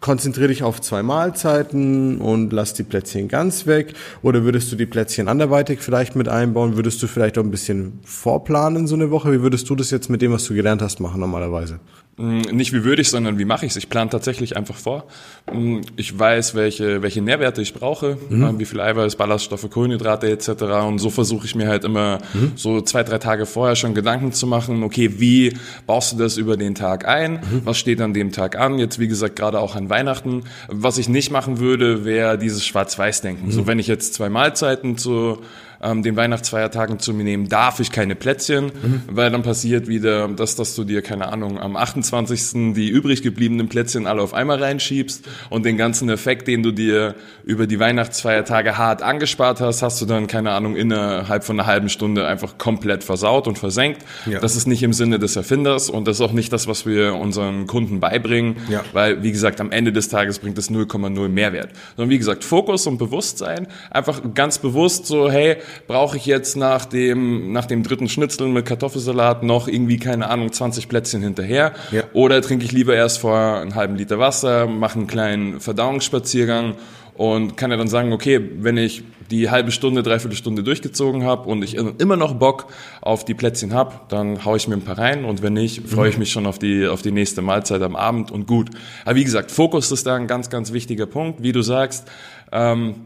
konzentriere 0.00 0.48
dich 0.48 0.62
auf 0.62 0.80
zwei 0.80 1.02
Mahlzeiten 1.02 2.18
und 2.18 2.52
lass 2.52 2.74
die 2.74 2.82
Plätzchen 2.82 3.28
ganz 3.28 3.66
weg? 3.66 3.94
Oder 4.22 4.44
würdest 4.44 4.70
du 4.70 4.76
die 4.76 4.86
Plätzchen 4.86 5.28
anderweitig 5.28 5.80
vielleicht 5.80 6.16
mit 6.16 6.28
einbauen? 6.28 6.76
Würdest 6.76 7.02
du 7.02 7.06
vielleicht 7.06 7.38
auch 7.38 7.42
ein 7.42 7.50
bisschen 7.50 8.00
vorplanen 8.04 8.86
so 8.86 8.94
eine 8.94 9.10
Woche? 9.10 9.32
Wie 9.32 9.40
würdest 9.40 9.68
du 9.70 9.74
das 9.74 9.90
jetzt 9.90 10.10
mit 10.10 10.20
dem, 10.20 10.32
was 10.32 10.44
du 10.44 10.54
gelernt 10.54 10.82
hast, 10.82 11.00
machen 11.00 11.20
normalerweise? 11.20 11.80
Mm, 12.16 12.40
nicht 12.52 12.72
wie 12.72 12.84
würde 12.84 13.02
ich, 13.02 13.10
sondern 13.10 13.38
wie 13.38 13.44
mache 13.44 13.66
ich 13.66 13.72
es? 13.72 13.76
Ich 13.76 13.88
plane 13.88 14.08
tatsächlich 14.08 14.56
einfach 14.56 14.76
vor. 14.76 15.04
Mm, 15.52 15.80
ich 15.96 16.16
weiß, 16.16 16.54
welche, 16.54 17.02
welche 17.02 17.20
Nährwerte 17.20 17.60
ich 17.60 17.74
brauche, 17.74 18.18
mhm. 18.28 18.44
Ähm, 18.44 18.58
wie 18.58 18.64
viel 18.64 18.80
Eiweiß, 18.80 19.16
Ballaststoffe, 19.16 19.68
Kohlenhydrate 19.68 20.30
etc. 20.30 20.48
Und 20.86 20.98
so 20.98 21.10
versuche 21.10 21.46
ich 21.46 21.54
mir 21.54 21.68
halt 21.68 21.84
immer 21.84 22.18
mhm. 22.32 22.52
so 22.54 22.80
zwei, 22.82 23.02
drei 23.02 23.18
Tage 23.18 23.46
vorher 23.46 23.74
schon 23.74 23.94
Gedanken 23.94 24.32
zu 24.32 24.46
machen, 24.46 24.82
okay, 24.82 25.18
wie 25.18 25.54
baust 25.86 26.12
du 26.12 26.16
das 26.18 26.36
über 26.36 26.56
den 26.56 26.74
Tag 26.74 27.08
ein? 27.08 27.34
Mhm. 27.34 27.62
Was 27.64 27.78
steht 27.78 28.00
an 28.00 28.14
dem 28.14 28.30
Tag 28.30 28.58
an? 28.58 28.78
Jetzt, 28.78 28.98
wie 28.98 29.08
gesagt, 29.08 29.36
gerade 29.36 29.58
auch 29.58 29.74
an 29.74 29.90
Weihnachten. 29.90 30.44
Was 30.68 30.98
ich 30.98 31.08
nicht 31.08 31.30
machen 31.30 31.58
würde, 31.58 32.04
wäre 32.04 32.38
dieses 32.38 32.64
Schwarz-Weiß-Denken. 32.64 33.50
So, 33.50 33.62
mhm. 33.62 33.66
wenn 33.66 33.78
ich 33.78 33.88
jetzt 33.88 34.14
zwei 34.14 34.28
Mahlzeiten 34.28 34.96
zu 34.96 35.38
ähm, 35.84 36.02
den 36.02 36.16
Weihnachtsfeiertagen 36.16 36.98
zu 36.98 37.12
mir 37.12 37.24
nehmen, 37.24 37.48
darf 37.48 37.80
ich 37.80 37.92
keine 37.92 38.14
Plätzchen, 38.14 38.66
mhm. 38.66 39.02
weil 39.06 39.30
dann 39.30 39.42
passiert 39.42 39.86
wieder 39.86 40.28
das, 40.28 40.56
dass 40.56 40.74
du 40.74 40.84
dir, 40.84 41.02
keine 41.02 41.28
Ahnung, 41.28 41.58
am 41.58 41.76
28. 41.76 42.74
die 42.74 42.88
übrig 42.88 43.22
gebliebenen 43.22 43.68
Plätzchen 43.68 44.06
alle 44.06 44.22
auf 44.22 44.34
einmal 44.34 44.62
reinschiebst 44.62 45.26
und 45.50 45.64
den 45.64 45.76
ganzen 45.76 46.08
Effekt, 46.08 46.48
den 46.48 46.62
du 46.62 46.72
dir 46.72 47.14
über 47.44 47.66
die 47.66 47.78
Weihnachtsfeiertage 47.78 48.78
hart 48.78 49.02
angespart 49.02 49.60
hast, 49.60 49.82
hast 49.82 50.00
du 50.00 50.06
dann, 50.06 50.26
keine 50.26 50.52
Ahnung, 50.52 50.76
innerhalb 50.76 51.44
von 51.44 51.60
einer 51.60 51.66
halben 51.66 51.88
Stunde 51.88 52.26
einfach 52.26 52.58
komplett 52.58 53.04
versaut 53.04 53.46
und 53.46 53.58
versenkt. 53.58 54.02
Ja. 54.26 54.40
Das 54.40 54.56
ist 54.56 54.66
nicht 54.66 54.82
im 54.82 54.92
Sinne 54.92 55.18
des 55.18 55.36
Erfinders 55.36 55.90
und 55.90 56.08
das 56.08 56.16
ist 56.16 56.20
auch 56.22 56.32
nicht 56.32 56.52
das, 56.52 56.66
was 56.66 56.86
wir 56.86 57.14
unseren 57.14 57.66
Kunden 57.66 58.00
beibringen, 58.00 58.56
ja. 58.68 58.82
weil, 58.92 59.22
wie 59.22 59.32
gesagt, 59.32 59.60
am 59.60 59.70
Ende 59.70 59.92
des 59.92 60.08
Tages 60.08 60.38
bringt 60.38 60.58
es 60.58 60.70
0,0 60.70 61.28
Mehrwert. 61.28 61.70
Sondern 61.96 62.10
wie 62.10 62.18
gesagt, 62.18 62.44
Fokus 62.44 62.86
und 62.86 62.98
Bewusstsein, 62.98 63.66
einfach 63.90 64.22
ganz 64.34 64.58
bewusst 64.58 65.06
so, 65.06 65.30
hey, 65.30 65.56
brauche 65.86 66.16
ich 66.16 66.26
jetzt 66.26 66.56
nach 66.56 66.84
dem, 66.84 67.52
nach 67.52 67.66
dem 67.66 67.82
dritten 67.82 68.08
Schnitzel 68.08 68.48
mit 68.48 68.66
Kartoffelsalat 68.66 69.42
noch 69.42 69.68
irgendwie, 69.68 69.98
keine 69.98 70.28
Ahnung, 70.28 70.52
20 70.52 70.88
Plätzchen 70.88 71.22
hinterher? 71.22 71.72
Ja. 71.90 72.04
Oder 72.12 72.42
trinke 72.42 72.64
ich 72.64 72.72
lieber 72.72 72.94
erst 72.94 73.18
vor 73.18 73.38
einen 73.38 73.74
halben 73.74 73.96
Liter 73.96 74.18
Wasser, 74.18 74.66
mache 74.66 74.98
einen 74.98 75.06
kleinen 75.06 75.60
Verdauungsspaziergang 75.60 76.74
und 77.14 77.56
kann 77.56 77.70
ja 77.70 77.76
dann 77.76 77.88
sagen, 77.88 78.12
okay, 78.12 78.40
wenn 78.58 78.76
ich 78.76 79.04
die 79.30 79.50
halbe 79.50 79.70
Stunde, 79.70 80.02
dreiviertel 80.02 80.36
Stunde 80.36 80.62
durchgezogen 80.62 81.24
habe 81.24 81.48
und 81.48 81.62
ich 81.62 81.76
immer 81.76 82.16
noch 82.16 82.34
Bock 82.34 82.66
auf 83.00 83.24
die 83.24 83.34
Plätzchen 83.34 83.72
habe, 83.72 83.94
dann 84.08 84.44
haue 84.44 84.56
ich 84.56 84.68
mir 84.68 84.74
ein 84.74 84.82
paar 84.82 84.98
rein 84.98 85.24
und 85.24 85.42
wenn 85.42 85.54
nicht, 85.54 85.88
freue 85.88 86.08
ich 86.08 86.16
mhm. 86.16 86.20
mich 86.20 86.32
schon 86.32 86.46
auf 86.46 86.58
die, 86.58 86.86
auf 86.86 87.02
die 87.02 87.12
nächste 87.12 87.40
Mahlzeit 87.40 87.82
am 87.82 87.96
Abend 87.96 88.30
und 88.30 88.46
gut. 88.46 88.70
Aber 89.04 89.16
wie 89.16 89.24
gesagt, 89.24 89.50
Fokus 89.50 89.90
ist 89.92 90.06
da 90.06 90.16
ein 90.16 90.26
ganz, 90.26 90.50
ganz 90.50 90.72
wichtiger 90.72 91.06
Punkt. 91.06 91.42
Wie 91.42 91.52
du 91.52 91.62
sagst, 91.62 92.10
ähm, 92.52 92.96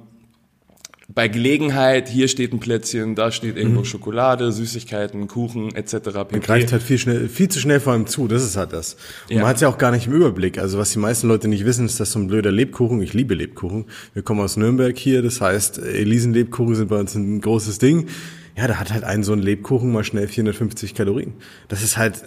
bei 1.11 1.27
Gelegenheit, 1.27 2.11
hier 2.11 2.29
steht 2.29 2.53
ein 2.53 2.61
Plätzchen, 2.61 3.15
da 3.15 3.33
steht 3.33 3.57
irgendwo 3.57 3.81
mhm. 3.81 3.85
Schokolade, 3.87 4.53
Süßigkeiten, 4.53 5.27
Kuchen 5.27 5.75
etc. 5.75 5.93
Pp. 5.93 6.33
Man 6.33 6.41
greift 6.43 6.71
halt 6.71 6.83
viel, 6.83 6.99
schnell, 6.99 7.31
viel 7.31 7.49
zu 7.49 7.61
schnell 7.61 7.81
vor 7.81 7.95
allem 7.95 8.07
zu, 8.07 8.29
das 8.29 8.45
ist 8.45 8.59
halt 8.59 8.75
das. 8.75 8.95
Und 9.29 9.37
ja. 9.37 9.41
man 9.41 9.49
hat 9.49 9.57
es 9.57 9.63
ja 9.63 9.69
auch 9.69 9.79
gar 9.79 9.91
nicht 9.91 10.07
im 10.07 10.13
Überblick. 10.13 10.59
Also 10.59 10.77
was 10.79 10.93
die 10.93 10.99
meisten 10.99 11.27
Leute 11.27 11.49
nicht 11.49 11.65
wissen, 11.65 11.87
ist, 11.87 11.99
dass 11.99 12.13
so 12.13 12.19
ein 12.19 12.29
blöder 12.29 12.53
Lebkuchen, 12.53 13.01
ich 13.01 13.15
liebe 13.15 13.35
Lebkuchen, 13.35 13.87
wir 14.13 14.23
kommen 14.23 14.41
aus 14.41 14.59
Nürnberg 14.59 14.97
hier, 14.99 15.23
das 15.23 15.41
heißt, 15.41 15.79
Elisenlebkuchen 15.79 16.75
sind 16.75 16.89
bei 16.89 17.01
uns 17.01 17.15
ein 17.15 17.41
großes 17.41 17.79
Ding. 17.79 18.09
Ja, 18.55 18.67
da 18.67 18.79
hat 18.79 18.93
halt 18.93 19.05
ein 19.05 19.23
so 19.23 19.33
ein 19.33 19.39
Lebkuchen 19.39 19.91
mal 19.91 20.05
schnell 20.05 20.29
450 20.29 20.95
Kalorien. 20.95 21.33
Das 21.69 21.83
ist 21.83 21.97
halt 21.97 22.23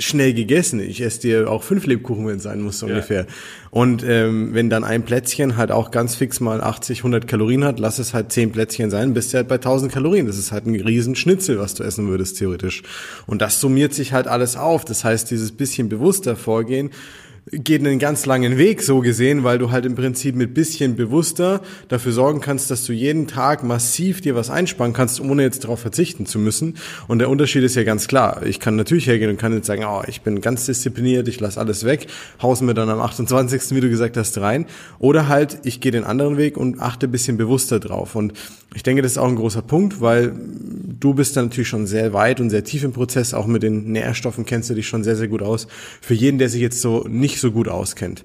schnell 0.00 0.34
gegessen. 0.34 0.80
Ich 0.80 1.00
esse 1.00 1.20
dir 1.20 1.50
auch 1.50 1.62
fünf 1.62 1.86
Lebkuchen, 1.86 2.26
wenn 2.26 2.36
es 2.36 2.42
sein 2.42 2.60
muss, 2.60 2.78
so 2.78 2.86
ja. 2.86 2.94
ungefähr. 2.94 3.26
Und 3.70 4.02
ähm, 4.02 4.52
wenn 4.52 4.68
dann 4.68 4.82
ein 4.82 5.04
Plätzchen 5.04 5.56
halt 5.56 5.70
auch 5.70 5.90
ganz 5.90 6.16
fix 6.16 6.40
mal 6.40 6.60
80, 6.60 6.98
100 6.98 7.28
Kalorien 7.28 7.64
hat, 7.64 7.78
lass 7.78 7.98
es 7.98 8.14
halt 8.14 8.32
zehn 8.32 8.50
Plätzchen 8.50 8.90
sein, 8.90 9.14
bist 9.14 9.32
du 9.32 9.36
halt 9.36 9.48
bei 9.48 9.56
1000 9.56 9.92
Kalorien. 9.92 10.26
Das 10.26 10.38
ist 10.38 10.50
halt 10.50 10.66
ein 10.66 10.74
riesen 10.74 11.14
Schnitzel, 11.14 11.58
was 11.58 11.74
du 11.74 11.84
essen 11.84 12.08
würdest, 12.08 12.38
theoretisch. 12.38 12.82
Und 13.26 13.42
das 13.42 13.60
summiert 13.60 13.94
sich 13.94 14.12
halt 14.12 14.26
alles 14.26 14.56
auf. 14.56 14.84
Das 14.84 15.04
heißt, 15.04 15.30
dieses 15.30 15.52
bisschen 15.52 15.88
bewusster 15.88 16.34
vorgehen, 16.34 16.90
geht 17.52 17.80
einen 17.80 17.98
ganz 17.98 18.26
langen 18.26 18.58
Weg 18.58 18.82
so 18.82 19.00
gesehen, 19.00 19.42
weil 19.42 19.58
du 19.58 19.70
halt 19.70 19.84
im 19.84 19.94
Prinzip 19.94 20.36
mit 20.36 20.54
bisschen 20.54 20.94
bewusster 20.94 21.60
dafür 21.88 22.12
sorgen 22.12 22.40
kannst, 22.40 22.70
dass 22.70 22.84
du 22.84 22.92
jeden 22.92 23.26
Tag 23.26 23.64
massiv 23.64 24.20
dir 24.20 24.34
was 24.34 24.50
einsparen 24.50 24.92
kannst, 24.92 25.20
ohne 25.20 25.42
jetzt 25.42 25.64
darauf 25.64 25.80
verzichten 25.80 26.26
zu 26.26 26.38
müssen. 26.38 26.76
Und 27.08 27.18
der 27.18 27.28
Unterschied 27.28 27.64
ist 27.64 27.74
ja 27.74 27.82
ganz 27.82 28.06
klar. 28.06 28.42
Ich 28.44 28.60
kann 28.60 28.76
natürlich 28.76 29.06
hergehen 29.06 29.30
und 29.30 29.36
kann 29.36 29.52
jetzt 29.52 29.66
sagen, 29.66 29.84
oh, 29.84 30.02
ich 30.06 30.22
bin 30.22 30.40
ganz 30.40 30.66
diszipliniert, 30.66 31.26
ich 31.28 31.40
lasse 31.40 31.58
alles 31.58 31.84
weg, 31.84 32.06
hausen 32.40 32.66
wir 32.66 32.74
dann 32.74 32.88
am 32.88 33.00
28., 33.00 33.70
wie 33.70 33.80
du 33.80 33.90
gesagt 33.90 34.16
hast, 34.16 34.38
rein. 34.38 34.66
Oder 34.98 35.28
halt, 35.28 35.58
ich 35.64 35.80
gehe 35.80 35.92
den 35.92 36.04
anderen 36.04 36.36
Weg 36.36 36.56
und 36.56 36.80
achte 36.80 37.08
bisschen 37.08 37.36
bewusster 37.36 37.80
drauf. 37.80 38.14
Und 38.14 38.32
ich 38.74 38.82
denke, 38.82 39.02
das 39.02 39.12
ist 39.12 39.18
auch 39.18 39.28
ein 39.28 39.36
großer 39.36 39.62
Punkt, 39.62 40.00
weil 40.00 40.32
du 41.00 41.14
bist 41.14 41.36
da 41.36 41.42
natürlich 41.42 41.68
schon 41.68 41.86
sehr 41.86 42.12
weit 42.12 42.40
und 42.40 42.50
sehr 42.50 42.62
tief 42.64 42.84
im 42.84 42.92
Prozess. 42.92 43.34
Auch 43.34 43.46
mit 43.46 43.62
den 43.62 43.90
Nährstoffen 43.90 44.44
kennst 44.44 44.70
du 44.70 44.74
dich 44.74 44.86
schon 44.86 45.02
sehr, 45.02 45.16
sehr 45.16 45.28
gut 45.28 45.42
aus. 45.42 45.66
Für 46.00 46.14
jeden, 46.14 46.38
der 46.38 46.48
sich 46.48 46.60
jetzt 46.60 46.80
so 46.80 47.04
nicht 47.08 47.40
so 47.40 47.50
gut 47.50 47.68
auskennt. 47.68 48.24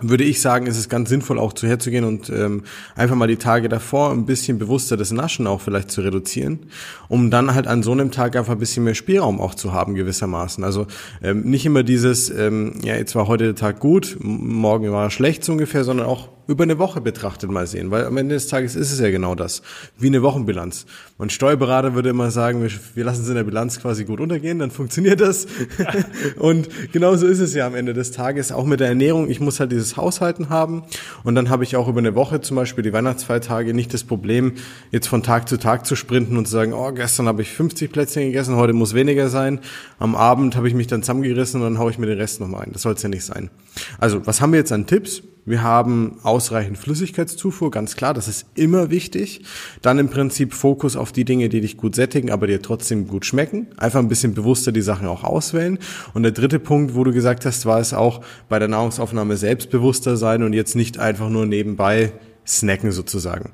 würde 0.00 0.24
ich 0.24 0.40
sagen, 0.40 0.66
ist 0.66 0.76
es 0.76 0.88
ganz 0.88 1.08
sinnvoll, 1.08 1.38
auch 1.38 1.52
zu 1.52 1.68
herzugehen 1.68 2.04
und 2.04 2.28
ähm, 2.28 2.64
einfach 2.96 3.14
mal 3.14 3.28
die 3.28 3.36
Tage 3.36 3.68
davor 3.68 4.10
ein 4.10 4.26
bisschen 4.26 4.58
bewusster 4.58 4.96
das 4.96 5.12
Naschen 5.12 5.46
auch 5.46 5.60
vielleicht 5.60 5.90
zu 5.90 6.00
reduzieren, 6.00 6.66
um 7.08 7.30
dann 7.30 7.54
halt 7.54 7.68
an 7.68 7.82
so 7.84 7.92
einem 7.92 8.10
Tag 8.10 8.36
einfach 8.36 8.54
ein 8.54 8.58
bisschen 8.58 8.84
mehr 8.84 8.94
Spielraum 8.94 9.40
auch 9.40 9.54
zu 9.54 9.72
haben 9.72 9.94
gewissermaßen. 9.94 10.64
Also 10.64 10.86
ähm, 11.22 11.42
nicht 11.42 11.64
immer 11.64 11.84
dieses, 11.84 12.28
ähm, 12.28 12.80
ja, 12.82 12.96
jetzt 12.96 13.14
war 13.14 13.28
heute 13.28 13.44
der 13.44 13.54
Tag 13.54 13.78
gut, 13.78 14.16
morgen 14.20 14.90
war 14.90 15.04
er 15.04 15.10
schlecht 15.10 15.44
so 15.44 15.52
ungefähr, 15.52 15.84
sondern 15.84 16.06
auch 16.06 16.28
über 16.46 16.64
eine 16.64 16.78
Woche 16.78 17.00
betrachtet 17.00 17.50
mal 17.50 17.66
sehen, 17.66 17.90
weil 17.90 18.04
am 18.04 18.16
Ende 18.16 18.34
des 18.34 18.48
Tages 18.48 18.76
ist 18.76 18.92
es 18.92 19.00
ja 19.00 19.10
genau 19.10 19.34
das, 19.34 19.62
wie 19.98 20.08
eine 20.08 20.22
Wochenbilanz. 20.22 20.86
Mein 21.18 21.30
Steuerberater 21.30 21.94
würde 21.94 22.10
immer 22.10 22.30
sagen, 22.30 22.62
wir, 22.62 22.70
wir 22.94 23.04
lassen 23.04 23.22
es 23.22 23.28
in 23.28 23.34
der 23.34 23.44
Bilanz 23.44 23.80
quasi 23.80 24.04
gut 24.04 24.20
untergehen, 24.20 24.58
dann 24.58 24.70
funktioniert 24.70 25.20
das. 25.20 25.46
und 26.38 26.68
genauso 26.92 27.26
ist 27.26 27.40
es 27.40 27.54
ja 27.54 27.66
am 27.66 27.74
Ende 27.74 27.94
des 27.94 28.12
Tages, 28.12 28.52
auch 28.52 28.64
mit 28.64 28.80
der 28.80 28.88
Ernährung. 28.88 29.30
Ich 29.30 29.40
muss 29.40 29.60
halt 29.60 29.72
dieses 29.72 29.96
Haushalten 29.96 30.50
haben 30.50 30.82
und 31.22 31.34
dann 31.34 31.48
habe 31.48 31.64
ich 31.64 31.76
auch 31.76 31.88
über 31.88 32.00
eine 32.00 32.14
Woche 32.14 32.40
zum 32.40 32.56
Beispiel 32.56 32.84
die 32.84 32.92
Weihnachtsfeiertage 32.92 33.72
nicht 33.74 33.94
das 33.94 34.04
Problem, 34.04 34.52
jetzt 34.90 35.08
von 35.08 35.22
Tag 35.22 35.48
zu 35.48 35.58
Tag 35.58 35.86
zu 35.86 35.96
sprinten 35.96 36.36
und 36.36 36.46
zu 36.46 36.52
sagen, 36.52 36.72
oh, 36.72 36.92
gestern 36.92 37.26
habe 37.26 37.42
ich 37.42 37.50
50 37.50 37.90
Plätzchen 37.90 38.24
gegessen, 38.24 38.56
heute 38.56 38.72
muss 38.72 38.94
weniger 38.94 39.28
sein. 39.28 39.60
Am 39.98 40.14
Abend 40.14 40.56
habe 40.56 40.68
ich 40.68 40.74
mich 40.74 40.86
dann 40.86 41.02
zusammengerissen 41.02 41.60
und 41.62 41.74
dann 41.74 41.78
haue 41.78 41.90
ich 41.90 41.98
mir 41.98 42.06
den 42.06 42.18
Rest 42.18 42.40
nochmal 42.40 42.62
ein. 42.62 42.72
Das 42.72 42.82
soll 42.82 42.94
es 42.94 43.02
ja 43.02 43.08
nicht 43.08 43.24
sein. 43.24 43.50
Also, 43.98 44.26
was 44.26 44.40
haben 44.40 44.52
wir 44.52 44.58
jetzt 44.58 44.72
an 44.72 44.86
Tipps? 44.86 45.22
Wir 45.46 45.62
haben 45.62 46.18
ausreichend 46.22 46.78
Flüssigkeitszufuhr, 46.78 47.70
ganz 47.70 47.96
klar, 47.96 48.14
das 48.14 48.28
ist 48.28 48.46
immer 48.54 48.90
wichtig. 48.90 49.42
Dann 49.82 49.98
im 49.98 50.08
Prinzip 50.08 50.54
Fokus 50.54 50.96
auf 50.96 51.12
die 51.12 51.26
Dinge, 51.26 51.50
die 51.50 51.60
dich 51.60 51.76
gut 51.76 51.94
sättigen, 51.94 52.30
aber 52.30 52.46
dir 52.46 52.62
trotzdem 52.62 53.06
gut 53.08 53.26
schmecken. 53.26 53.66
Einfach 53.76 54.00
ein 54.00 54.08
bisschen 54.08 54.32
bewusster 54.32 54.72
die 54.72 54.80
Sachen 54.80 55.06
auch 55.06 55.22
auswählen. 55.22 55.78
Und 56.14 56.22
der 56.22 56.32
dritte 56.32 56.58
Punkt, 56.58 56.94
wo 56.94 57.04
du 57.04 57.12
gesagt 57.12 57.44
hast, 57.44 57.66
war 57.66 57.78
es 57.78 57.92
auch 57.92 58.22
bei 58.48 58.58
der 58.58 58.68
Nahrungsaufnahme 58.68 59.36
selbstbewusster 59.36 60.16
sein 60.16 60.42
und 60.42 60.54
jetzt 60.54 60.76
nicht 60.76 60.98
einfach 60.98 61.28
nur 61.28 61.44
nebenbei 61.44 62.12
snacken 62.46 62.90
sozusagen. 62.90 63.50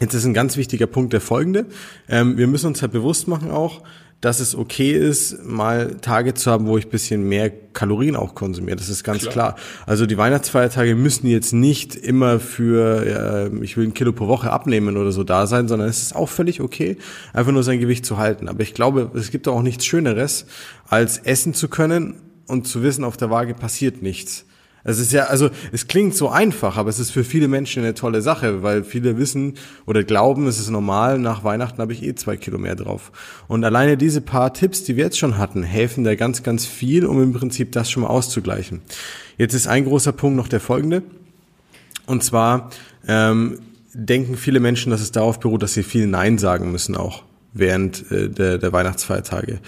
Jetzt 0.00 0.14
ist 0.14 0.24
ein 0.24 0.34
ganz 0.34 0.56
wichtiger 0.56 0.86
Punkt 0.86 1.12
der 1.12 1.20
folgende. 1.20 1.66
Ähm, 2.08 2.38
wir 2.38 2.46
müssen 2.46 2.68
uns 2.68 2.80
halt 2.82 2.92
bewusst 2.92 3.28
machen 3.28 3.50
auch, 3.50 3.82
dass 4.20 4.40
es 4.40 4.54
okay 4.54 4.92
ist, 4.92 5.46
mal 5.46 5.96
Tage 6.02 6.34
zu 6.34 6.50
haben, 6.50 6.66
wo 6.66 6.76
ich 6.76 6.88
bisschen 6.88 7.26
mehr 7.26 7.50
Kalorien 7.50 8.16
auch 8.16 8.34
konsumiere. 8.34 8.76
Das 8.76 8.90
ist 8.90 9.02
ganz 9.02 9.22
klar. 9.22 9.54
klar. 9.54 9.56
Also 9.86 10.04
die 10.04 10.18
Weihnachtsfeiertage 10.18 10.94
müssen 10.94 11.26
jetzt 11.26 11.52
nicht 11.52 11.94
immer 11.96 12.38
für, 12.38 13.50
äh, 13.50 13.64
ich 13.64 13.78
will 13.78 13.86
ein 13.86 13.94
Kilo 13.94 14.12
pro 14.12 14.28
Woche 14.28 14.50
abnehmen 14.50 14.98
oder 14.98 15.12
so 15.12 15.24
da 15.24 15.46
sein, 15.46 15.68
sondern 15.68 15.88
es 15.88 16.02
ist 16.02 16.14
auch 16.14 16.28
völlig 16.28 16.60
okay, 16.60 16.98
einfach 17.32 17.52
nur 17.52 17.62
sein 17.62 17.80
Gewicht 17.80 18.04
zu 18.04 18.18
halten. 18.18 18.48
Aber 18.48 18.60
ich 18.60 18.74
glaube, 18.74 19.10
es 19.14 19.30
gibt 19.30 19.48
auch 19.48 19.62
nichts 19.62 19.86
Schöneres, 19.86 20.44
als 20.86 21.16
essen 21.18 21.54
zu 21.54 21.68
können 21.68 22.16
und 22.46 22.68
zu 22.68 22.82
wissen, 22.82 23.04
auf 23.04 23.16
der 23.16 23.30
Waage 23.30 23.54
passiert 23.54 24.02
nichts. 24.02 24.44
Es 24.82 24.98
ist 24.98 25.12
ja, 25.12 25.24
also 25.24 25.50
es 25.72 25.88
klingt 25.88 26.14
so 26.14 26.30
einfach, 26.30 26.76
aber 26.76 26.88
es 26.88 26.98
ist 26.98 27.10
für 27.10 27.24
viele 27.24 27.48
Menschen 27.48 27.82
eine 27.82 27.94
tolle 27.94 28.22
Sache, 28.22 28.62
weil 28.62 28.82
viele 28.82 29.18
wissen 29.18 29.54
oder 29.86 30.04
glauben, 30.04 30.46
es 30.46 30.58
ist 30.58 30.70
normal, 30.70 31.18
nach 31.18 31.44
Weihnachten 31.44 31.80
habe 31.82 31.92
ich 31.92 32.02
eh 32.02 32.14
zwei 32.14 32.36
Kilo 32.36 32.58
mehr 32.58 32.76
drauf. 32.76 33.12
Und 33.46 33.64
alleine 33.64 33.96
diese 33.96 34.20
paar 34.20 34.54
Tipps, 34.54 34.84
die 34.84 34.96
wir 34.96 35.04
jetzt 35.04 35.18
schon 35.18 35.36
hatten, 35.36 35.62
helfen 35.62 36.04
da 36.04 36.14
ganz, 36.14 36.42
ganz 36.42 36.64
viel, 36.64 37.04
um 37.04 37.22
im 37.22 37.32
Prinzip 37.32 37.72
das 37.72 37.90
schon 37.90 38.04
mal 38.04 38.08
auszugleichen. 38.08 38.80
Jetzt 39.36 39.54
ist 39.54 39.66
ein 39.66 39.84
großer 39.84 40.12
Punkt 40.12 40.36
noch 40.36 40.48
der 40.48 40.60
folgende. 40.60 41.02
Und 42.06 42.24
zwar 42.24 42.70
ähm, 43.06 43.58
denken 43.92 44.36
viele 44.36 44.60
Menschen, 44.60 44.90
dass 44.90 45.00
es 45.00 45.12
darauf 45.12 45.40
beruht, 45.40 45.62
dass 45.62 45.74
sie 45.74 45.82
viel 45.82 46.06
Nein 46.06 46.38
sagen 46.38 46.72
müssen 46.72 46.96
auch 46.96 47.22
während 47.52 48.10
äh, 48.10 48.28
der, 48.28 48.58
der 48.58 48.72
Weihnachtsfeiertage. 48.72 49.60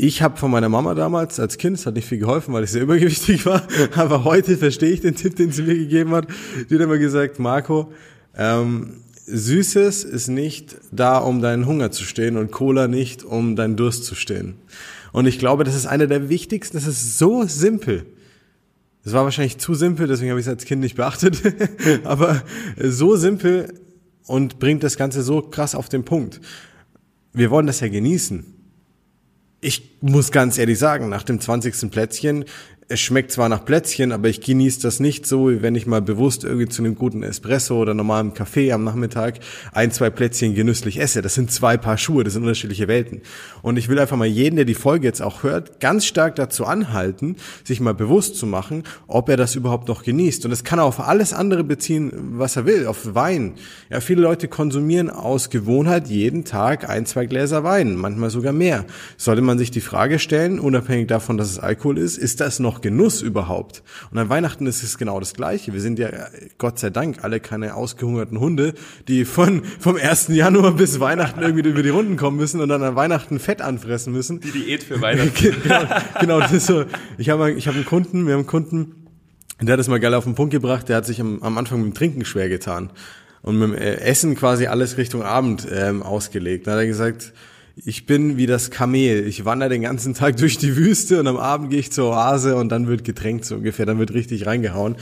Ich 0.00 0.22
habe 0.22 0.36
von 0.36 0.52
meiner 0.52 0.68
Mama 0.68 0.94
damals 0.94 1.40
als 1.40 1.58
Kind, 1.58 1.76
es 1.76 1.84
hat 1.84 1.94
nicht 1.94 2.06
viel 2.06 2.18
geholfen, 2.18 2.54
weil 2.54 2.62
ich 2.62 2.70
sehr 2.70 2.82
übergewichtig 2.82 3.44
war, 3.46 3.66
aber 3.96 4.22
heute 4.22 4.56
verstehe 4.56 4.90
ich 4.90 5.00
den 5.00 5.16
Tipp, 5.16 5.34
den 5.34 5.50
sie 5.50 5.62
mir 5.62 5.74
gegeben 5.74 6.12
hat. 6.12 6.28
Die 6.70 6.74
hat 6.76 6.80
immer 6.80 6.98
gesagt, 6.98 7.40
Marco, 7.40 7.92
ähm, 8.36 9.00
Süßes 9.26 10.04
ist 10.04 10.28
nicht 10.28 10.76
da, 10.92 11.18
um 11.18 11.42
deinen 11.42 11.66
Hunger 11.66 11.90
zu 11.90 12.04
stehen 12.04 12.36
und 12.36 12.52
Cola 12.52 12.86
nicht, 12.86 13.24
um 13.24 13.56
deinen 13.56 13.74
Durst 13.74 14.04
zu 14.04 14.14
stehen. 14.14 14.54
Und 15.10 15.26
ich 15.26 15.40
glaube, 15.40 15.64
das 15.64 15.74
ist 15.74 15.86
einer 15.86 16.06
der 16.06 16.28
wichtigsten, 16.28 16.76
das 16.76 16.86
ist 16.86 17.18
so 17.18 17.42
simpel. 17.42 18.06
Das 19.02 19.14
war 19.14 19.24
wahrscheinlich 19.24 19.58
zu 19.58 19.74
simpel, 19.74 20.06
deswegen 20.06 20.30
habe 20.30 20.38
ich 20.38 20.46
es 20.46 20.50
als 20.50 20.64
Kind 20.64 20.80
nicht 20.80 20.94
beachtet, 20.94 21.42
aber 22.04 22.44
so 22.80 23.16
simpel 23.16 23.74
und 24.28 24.60
bringt 24.60 24.84
das 24.84 24.96
Ganze 24.96 25.24
so 25.24 25.42
krass 25.42 25.74
auf 25.74 25.88
den 25.88 26.04
Punkt. 26.04 26.40
Wir 27.32 27.50
wollen 27.50 27.66
das 27.66 27.80
ja 27.80 27.88
genießen 27.88 28.57
ich 29.60 29.98
muss 30.00 30.30
ganz 30.30 30.58
ehrlich 30.58 30.78
sagen, 30.78 31.08
nach 31.08 31.22
dem 31.22 31.40
20. 31.40 31.90
Plätzchen 31.90 32.44
es 32.90 33.00
schmeckt 33.00 33.32
zwar 33.32 33.50
nach 33.50 33.66
Plätzchen, 33.66 34.12
aber 34.12 34.28
ich 34.28 34.40
genieße 34.40 34.80
das 34.80 34.98
nicht 34.98 35.26
so, 35.26 35.50
wie 35.50 35.60
wenn 35.60 35.74
ich 35.74 35.86
mal 35.86 36.00
bewusst 36.00 36.44
irgendwie 36.44 36.68
zu 36.68 36.82
einem 36.82 36.94
guten 36.94 37.22
Espresso 37.22 37.78
oder 37.78 37.92
normalem 37.92 38.32
Kaffee 38.32 38.72
am 38.72 38.82
Nachmittag 38.82 39.40
ein, 39.72 39.90
zwei 39.92 40.08
Plätzchen 40.08 40.54
genüsslich 40.54 40.98
esse. 40.98 41.20
Das 41.20 41.34
sind 41.34 41.52
zwei 41.52 41.76
Paar 41.76 41.98
Schuhe, 41.98 42.24
das 42.24 42.32
sind 42.32 42.44
unterschiedliche 42.44 42.88
Welten. 42.88 43.20
Und 43.60 43.76
ich 43.76 43.90
will 43.90 43.98
einfach 43.98 44.16
mal 44.16 44.26
jeden, 44.26 44.56
der 44.56 44.64
die 44.64 44.72
Folge 44.72 45.06
jetzt 45.06 45.20
auch 45.20 45.42
hört, 45.42 45.80
ganz 45.80 46.06
stark 46.06 46.36
dazu 46.36 46.64
anhalten, 46.64 47.36
sich 47.62 47.80
mal 47.80 47.92
bewusst 47.92 48.36
zu 48.36 48.46
machen, 48.46 48.84
ob 49.06 49.28
er 49.28 49.36
das 49.36 49.54
überhaupt 49.54 49.88
noch 49.88 50.02
genießt. 50.02 50.46
Und 50.46 50.50
das 50.50 50.64
kann 50.64 50.78
er 50.78 50.86
auf 50.86 51.00
alles 51.00 51.34
andere 51.34 51.64
beziehen, 51.64 52.10
was 52.38 52.56
er 52.56 52.64
will, 52.64 52.86
auf 52.86 53.14
Wein. 53.14 53.52
Ja, 53.90 54.00
viele 54.00 54.22
Leute 54.22 54.48
konsumieren 54.48 55.10
aus 55.10 55.50
Gewohnheit 55.50 56.08
jeden 56.08 56.46
Tag 56.46 56.88
ein, 56.88 57.04
zwei 57.04 57.26
Gläser 57.26 57.64
Wein, 57.64 57.96
manchmal 57.96 58.30
sogar 58.30 58.54
mehr. 58.54 58.86
Sollte 59.18 59.42
man 59.42 59.58
sich 59.58 59.70
die 59.70 59.82
Frage 59.82 60.18
stellen, 60.18 60.58
unabhängig 60.58 61.08
davon, 61.08 61.36
dass 61.36 61.50
es 61.50 61.58
Alkohol 61.58 61.98
ist, 61.98 62.16
ist 62.16 62.40
das 62.40 62.60
noch 62.60 62.77
Genuss 62.80 63.22
überhaupt? 63.22 63.82
Und 64.10 64.18
an 64.18 64.28
Weihnachten 64.28 64.66
ist 64.66 64.82
es 64.82 64.98
genau 64.98 65.20
das 65.20 65.34
Gleiche. 65.34 65.72
Wir 65.72 65.80
sind 65.80 65.98
ja, 65.98 66.08
Gott 66.58 66.78
sei 66.78 66.90
Dank, 66.90 67.24
alle 67.24 67.40
keine 67.40 67.74
ausgehungerten 67.74 68.40
Hunde, 68.40 68.74
die 69.08 69.24
von, 69.24 69.62
vom 69.80 69.96
1. 69.96 70.28
Januar 70.28 70.72
bis 70.72 71.00
Weihnachten 71.00 71.40
irgendwie 71.40 71.68
über 71.68 71.82
die 71.82 71.88
Runden 71.88 72.16
kommen 72.16 72.36
müssen 72.36 72.60
und 72.60 72.68
dann 72.68 72.82
an 72.82 72.96
Weihnachten 72.96 73.38
Fett 73.38 73.62
anfressen 73.62 74.12
müssen. 74.12 74.40
Die 74.40 74.50
Diät 74.50 74.82
für 74.82 75.00
Weihnachten. 75.00 75.56
genau, 75.62 75.84
genau, 76.20 76.40
das 76.40 76.52
ist 76.52 76.66
so. 76.66 76.84
Ich 77.18 77.30
habe 77.30 77.52
ich 77.52 77.68
hab 77.68 77.74
einen 77.74 77.84
Kunden, 77.84 78.26
wir 78.26 78.34
haben 78.34 78.40
einen 78.40 78.46
Kunden, 78.46 79.06
der 79.60 79.72
hat 79.72 79.80
es 79.80 79.88
mal 79.88 80.00
geil 80.00 80.14
auf 80.14 80.24
den 80.24 80.34
Punkt 80.34 80.52
gebracht, 80.52 80.88
der 80.88 80.96
hat 80.96 81.06
sich 81.06 81.20
am, 81.20 81.42
am 81.42 81.58
Anfang 81.58 81.78
mit 81.80 81.92
dem 81.92 81.94
Trinken 81.94 82.24
schwer 82.24 82.48
getan 82.48 82.90
und 83.42 83.58
mit 83.58 83.70
dem 83.70 83.74
äh, 83.74 83.94
Essen 83.96 84.36
quasi 84.36 84.66
alles 84.66 84.96
Richtung 84.96 85.22
Abend 85.22 85.66
ähm, 85.72 86.02
ausgelegt. 86.02 86.66
Dann 86.66 86.74
hat 86.74 86.80
er 86.80 86.86
gesagt, 86.86 87.32
ich 87.84 88.06
bin 88.06 88.36
wie 88.36 88.46
das 88.46 88.70
Kamel. 88.70 89.26
Ich 89.26 89.44
wandere 89.44 89.70
den 89.70 89.82
ganzen 89.82 90.14
Tag 90.14 90.36
durch 90.36 90.58
die 90.58 90.76
Wüste 90.76 91.20
und 91.20 91.26
am 91.26 91.36
Abend 91.36 91.70
gehe 91.70 91.78
ich 91.78 91.92
zur 91.92 92.10
Oase 92.10 92.56
und 92.56 92.70
dann 92.70 92.88
wird 92.88 93.04
getränkt 93.04 93.44
so 93.44 93.56
ungefähr, 93.56 93.86
dann 93.86 93.98
wird 93.98 94.12
richtig 94.14 94.46
reingehauen. 94.46 94.96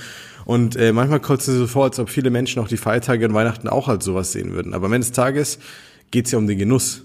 Und 0.44 0.76
äh, 0.76 0.92
manchmal 0.92 1.20
kommt 1.20 1.40
es 1.40 1.46
so 1.46 1.66
vor, 1.66 1.84
als 1.84 1.98
ob 1.98 2.10
viele 2.10 2.30
Menschen 2.30 2.62
auch 2.62 2.68
die 2.68 2.76
Feiertage 2.76 3.26
und 3.26 3.34
Weihnachten 3.34 3.68
auch 3.68 3.88
als 3.88 4.04
sowas 4.04 4.32
sehen 4.32 4.52
würden. 4.52 4.74
Aber 4.74 4.86
am 4.86 4.92
Ende 4.92 5.06
des 5.06 5.12
Tages 5.14 5.58
geht 6.10 6.26
es 6.26 6.32
ja 6.32 6.38
um 6.38 6.46
den 6.46 6.58
Genuss. 6.58 7.04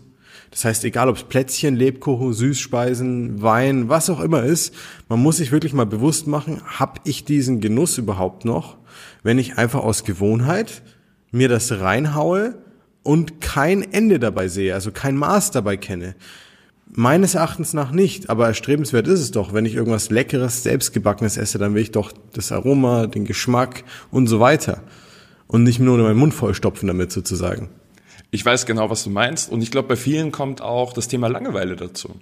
Das 0.52 0.66
heißt, 0.66 0.84
egal 0.84 1.08
ob 1.08 1.16
es 1.16 1.24
Plätzchen, 1.24 1.76
Lebkuchen, 1.76 2.34
Süßspeisen, 2.34 3.42
Wein, 3.42 3.88
was 3.88 4.10
auch 4.10 4.20
immer 4.20 4.44
ist, 4.44 4.76
man 5.08 5.20
muss 5.20 5.38
sich 5.38 5.52
wirklich 5.52 5.74
mal 5.74 5.86
bewusst 5.86 6.28
machen, 6.28 6.62
habe 6.66 7.00
ich 7.06 7.24
diesen 7.24 7.62
Genuss 7.62 7.98
überhaupt 7.98 8.44
noch, 8.44 8.78
wenn 9.24 9.40
ich 9.40 9.58
einfach 9.58 9.80
aus 9.80 10.04
Gewohnheit 10.04 10.82
mir 11.32 11.48
das 11.48 11.72
reinhaue 11.72 12.56
und 13.04 13.42
kein 13.42 13.82
Ende 13.94 14.20
dabei 14.20 14.48
sehe, 14.48 14.74
also 14.74 14.92
kein 14.92 15.16
Maß 15.16 15.52
dabei 15.52 15.78
kenne. 15.78 16.16
Meines 16.94 17.36
Erachtens 17.36 17.74
nach 17.74 17.92
nicht, 17.92 18.30
aber 18.30 18.48
erstrebenswert 18.48 19.08
ist 19.08 19.22
es 19.22 19.32
doch. 19.32 19.54
Wenn 19.54 19.66
ich 19.66 19.76
irgendwas 19.76 20.10
Leckeres, 20.10 20.64
selbstgebackenes 20.64 21.38
esse, 21.38 21.58
dann 21.58 21.74
will 21.74 21.82
ich 21.82 21.92
doch 21.92 22.12
das 22.34 22.52
Aroma, 22.52 23.08
den 23.08 23.26
Geschmack 23.26 23.86
und 24.12 24.28
so 24.28 24.42
weiter. 24.42 24.84
Und 25.48 25.64
nicht 25.64 25.80
nur 25.80 25.98
meinen 25.98 26.18
Mund 26.18 26.34
vollstopfen 26.34 26.88
damit 26.88 27.12
sozusagen. 27.12 27.70
Ich 28.34 28.46
weiß 28.46 28.66
genau, 28.66 28.90
was 28.90 29.04
du 29.04 29.10
meinst. 29.10 29.52
Und 29.52 29.62
ich 29.62 29.72
glaube, 29.72 29.90
bei 29.90 29.96
vielen 29.98 30.32
kommt 30.32 30.62
auch 30.62 30.94
das 30.94 31.10
Thema 31.10 31.28
Langeweile 31.28 31.76
dazu. 31.76 32.16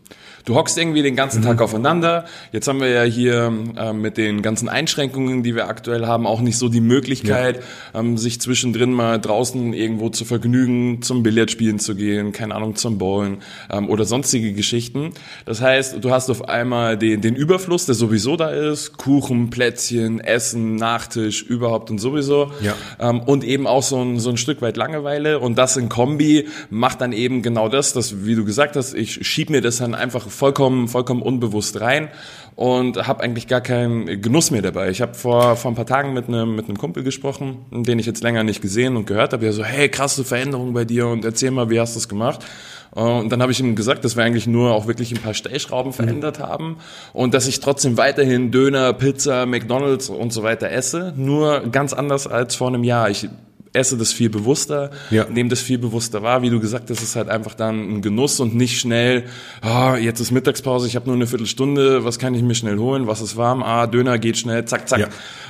Du 0.44 0.56
hockst 0.56 0.76
irgendwie 0.76 1.04
den 1.04 1.16
ganzen 1.16 1.44
Tag 1.44 1.58
mhm. 1.58 1.62
aufeinander. 1.62 2.26
Jetzt 2.52 2.68
haben 2.68 2.82
wir 2.82 2.90
ja 2.90 3.04
hier 3.04 3.54
äh, 3.78 3.94
mit 3.94 4.18
den 4.18 4.42
ganzen 4.42 4.70
Einschränkungen, 4.70 5.44
die 5.44 5.54
wir 5.54 5.68
aktuell 5.68 6.08
haben, 6.08 6.26
auch 6.26 6.42
nicht 6.42 6.58
so 6.58 6.68
die 6.68 6.82
Möglichkeit, 6.82 7.62
ja. 7.94 8.00
ähm, 8.00 8.18
sich 8.18 8.42
zwischendrin 8.42 8.92
mal 8.92 9.20
draußen 9.20 9.72
irgendwo 9.72 10.10
zu 10.10 10.26
vergnügen, 10.26 11.04
zum 11.04 11.22
Billardspielen 11.22 11.78
zu 11.78 11.94
gehen, 11.94 12.32
keine 12.32 12.56
Ahnung, 12.56 12.76
zum 12.76 12.98
Bowlen 12.98 13.44
ähm, 13.70 13.88
oder 13.88 14.06
sonstige 14.06 14.54
Geschichten. 14.54 15.12
Das 15.46 15.62
heißt, 15.62 16.04
du 16.04 16.10
hast 16.10 16.32
auf 16.32 16.50
einmal 16.50 16.98
den, 16.98 17.22
den 17.22 17.36
Überfluss, 17.36 17.86
der 17.86 17.94
sowieso 17.94 18.36
da 18.36 18.50
ist. 18.50 18.98
Kuchen, 18.98 19.52
Plätzchen, 19.52 20.22
Essen, 20.22 20.74
Nachtisch, 20.74 21.44
überhaupt 21.44 21.92
und 21.92 22.00
sowieso. 22.00 22.52
Ja. 22.62 22.74
Ähm, 23.00 23.20
und 23.20 23.44
eben 23.44 23.68
auch 23.68 23.84
so 23.84 24.02
ein, 24.02 24.20
so 24.20 24.32
ein 24.32 24.38
Stück 24.38 24.64
weit 24.64 24.76
Langeweile. 24.76 25.38
Und 25.38 25.56
das 25.56 25.78
in 25.78 25.88
Kombi 26.00 26.48
macht 26.70 27.02
dann 27.02 27.12
eben 27.12 27.42
genau 27.42 27.68
das, 27.68 27.92
dass, 27.92 28.26
wie 28.26 28.34
du 28.34 28.46
gesagt 28.46 28.78
hast, 28.78 28.94
ich 28.94 29.28
schieb 29.28 29.50
mir 29.50 29.60
das 29.60 29.80
dann 29.80 29.94
einfach 29.94 30.30
vollkommen, 30.30 30.88
vollkommen 30.88 31.22
unbewusst 31.22 31.82
rein 31.82 32.08
und 32.56 33.06
habe 33.06 33.22
eigentlich 33.22 33.48
gar 33.48 33.60
keinen 33.60 34.22
Genuss 34.22 34.50
mehr 34.50 34.62
dabei. 34.62 34.92
Ich 34.92 35.02
habe 35.02 35.14
vor, 35.14 35.58
vor 35.58 35.70
ein 35.70 35.76
paar 35.76 35.86
Tagen 35.86 36.14
mit 36.14 36.30
einem, 36.30 36.56
mit 36.56 36.70
einem 36.70 36.78
Kumpel 36.78 37.04
gesprochen, 37.04 37.66
den 37.72 38.00
ich 38.00 38.06
jetzt 38.06 38.24
länger 38.24 38.46
nicht 38.46 38.62
gesehen 38.62 38.96
und 38.96 39.08
gehört 39.08 39.34
habe. 39.34 39.44
Der 39.44 39.52
so, 39.52 39.66
hey, 39.66 39.90
krasse 39.90 40.24
Veränderung 40.24 40.74
bei 40.74 40.86
dir 40.86 41.08
und 41.08 41.26
erzähl 41.26 41.52
mal, 41.52 41.70
wie 41.70 41.82
hast 41.82 41.96
du 41.96 42.00
das 42.00 42.08
gemacht? 42.08 42.46
Und 42.92 43.30
dann 43.30 43.42
habe 43.42 43.52
ich 43.52 43.60
ihm 43.60 43.76
gesagt, 43.76 44.06
dass 44.06 44.16
wir 44.16 44.24
eigentlich 44.24 44.48
nur 44.48 44.72
auch 44.72 44.88
wirklich 44.88 45.12
ein 45.12 45.22
paar 45.22 45.34
Stellschrauben 45.34 45.92
verändert 45.92 46.40
mhm. 46.40 46.44
haben 46.44 46.78
und 47.12 47.34
dass 47.34 47.46
ich 47.46 47.60
trotzdem 47.60 47.98
weiterhin 47.98 48.52
Döner, 48.52 48.94
Pizza, 48.94 49.46
McDonald's 49.46 50.08
und 50.08 50.32
so 50.32 50.44
weiter 50.44 50.72
esse, 50.72 51.14
nur 51.18 51.60
ganz 51.72 51.92
anders 51.92 52.26
als 52.26 52.56
vor 52.56 52.70
einem 52.70 52.86
Jahr. 52.86 53.10
Ich 53.10 53.28
esse 53.74 53.98
das 53.98 54.12
viel 54.12 54.30
bewusster, 54.30 54.92
ja. 55.12 55.26
nehme 55.30 55.50
das 55.50 55.62
viel 55.62 55.78
bewusster 55.78 56.24
wahr. 56.24 56.42
Wie 56.42 56.50
du 56.50 56.60
gesagt 56.60 56.90
hast, 56.90 57.02
ist 57.02 57.16
halt 57.16 57.30
einfach 57.30 57.54
dann 57.54 57.98
ein 57.98 58.02
Genuss 58.02 58.40
und 58.40 58.56
nicht 58.56 58.80
schnell, 58.80 59.26
ah, 59.62 59.96
jetzt 59.96 60.20
ist 60.20 60.32
Mittagspause, 60.32 60.88
ich 60.88 60.96
habe 60.96 61.06
nur 61.06 61.16
eine 61.16 61.28
Viertelstunde, 61.28 62.04
was 62.04 62.20
kann 62.20 62.34
ich 62.34 62.42
mir 62.42 62.56
schnell 62.56 62.78
holen, 62.78 63.08
was 63.08 63.22
ist 63.22 63.38
warm, 63.38 63.62
ah, 63.64 63.88
Döner 63.88 64.18
geht 64.18 64.38
schnell, 64.38 64.66
zack, 64.66 64.90
zack. 64.90 65.00
Ja. 65.00 65.08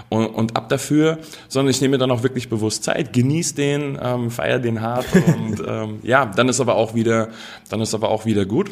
Und, 0.09 0.25
und 0.27 0.57
ab 0.57 0.69
dafür, 0.69 1.19
sondern 1.47 1.71
ich 1.71 1.81
nehme 1.81 1.93
mir 1.93 1.97
dann 1.99 2.11
auch 2.11 2.23
wirklich 2.23 2.49
bewusst 2.49 2.83
Zeit, 2.83 3.13
genieße 3.13 3.55
den, 3.55 3.97
ähm, 4.01 4.31
feier 4.31 4.59
den 4.59 4.81
hart 4.81 5.05
und 5.13 5.63
ähm, 5.65 5.99
ja, 6.03 6.25
dann 6.25 6.49
ist 6.49 6.59
aber 6.59 6.75
auch 6.75 6.95
wieder, 6.95 7.29
dann 7.69 7.81
ist 7.81 7.93
aber 7.93 8.09
auch 8.09 8.25
wieder 8.25 8.45
gut. 8.45 8.71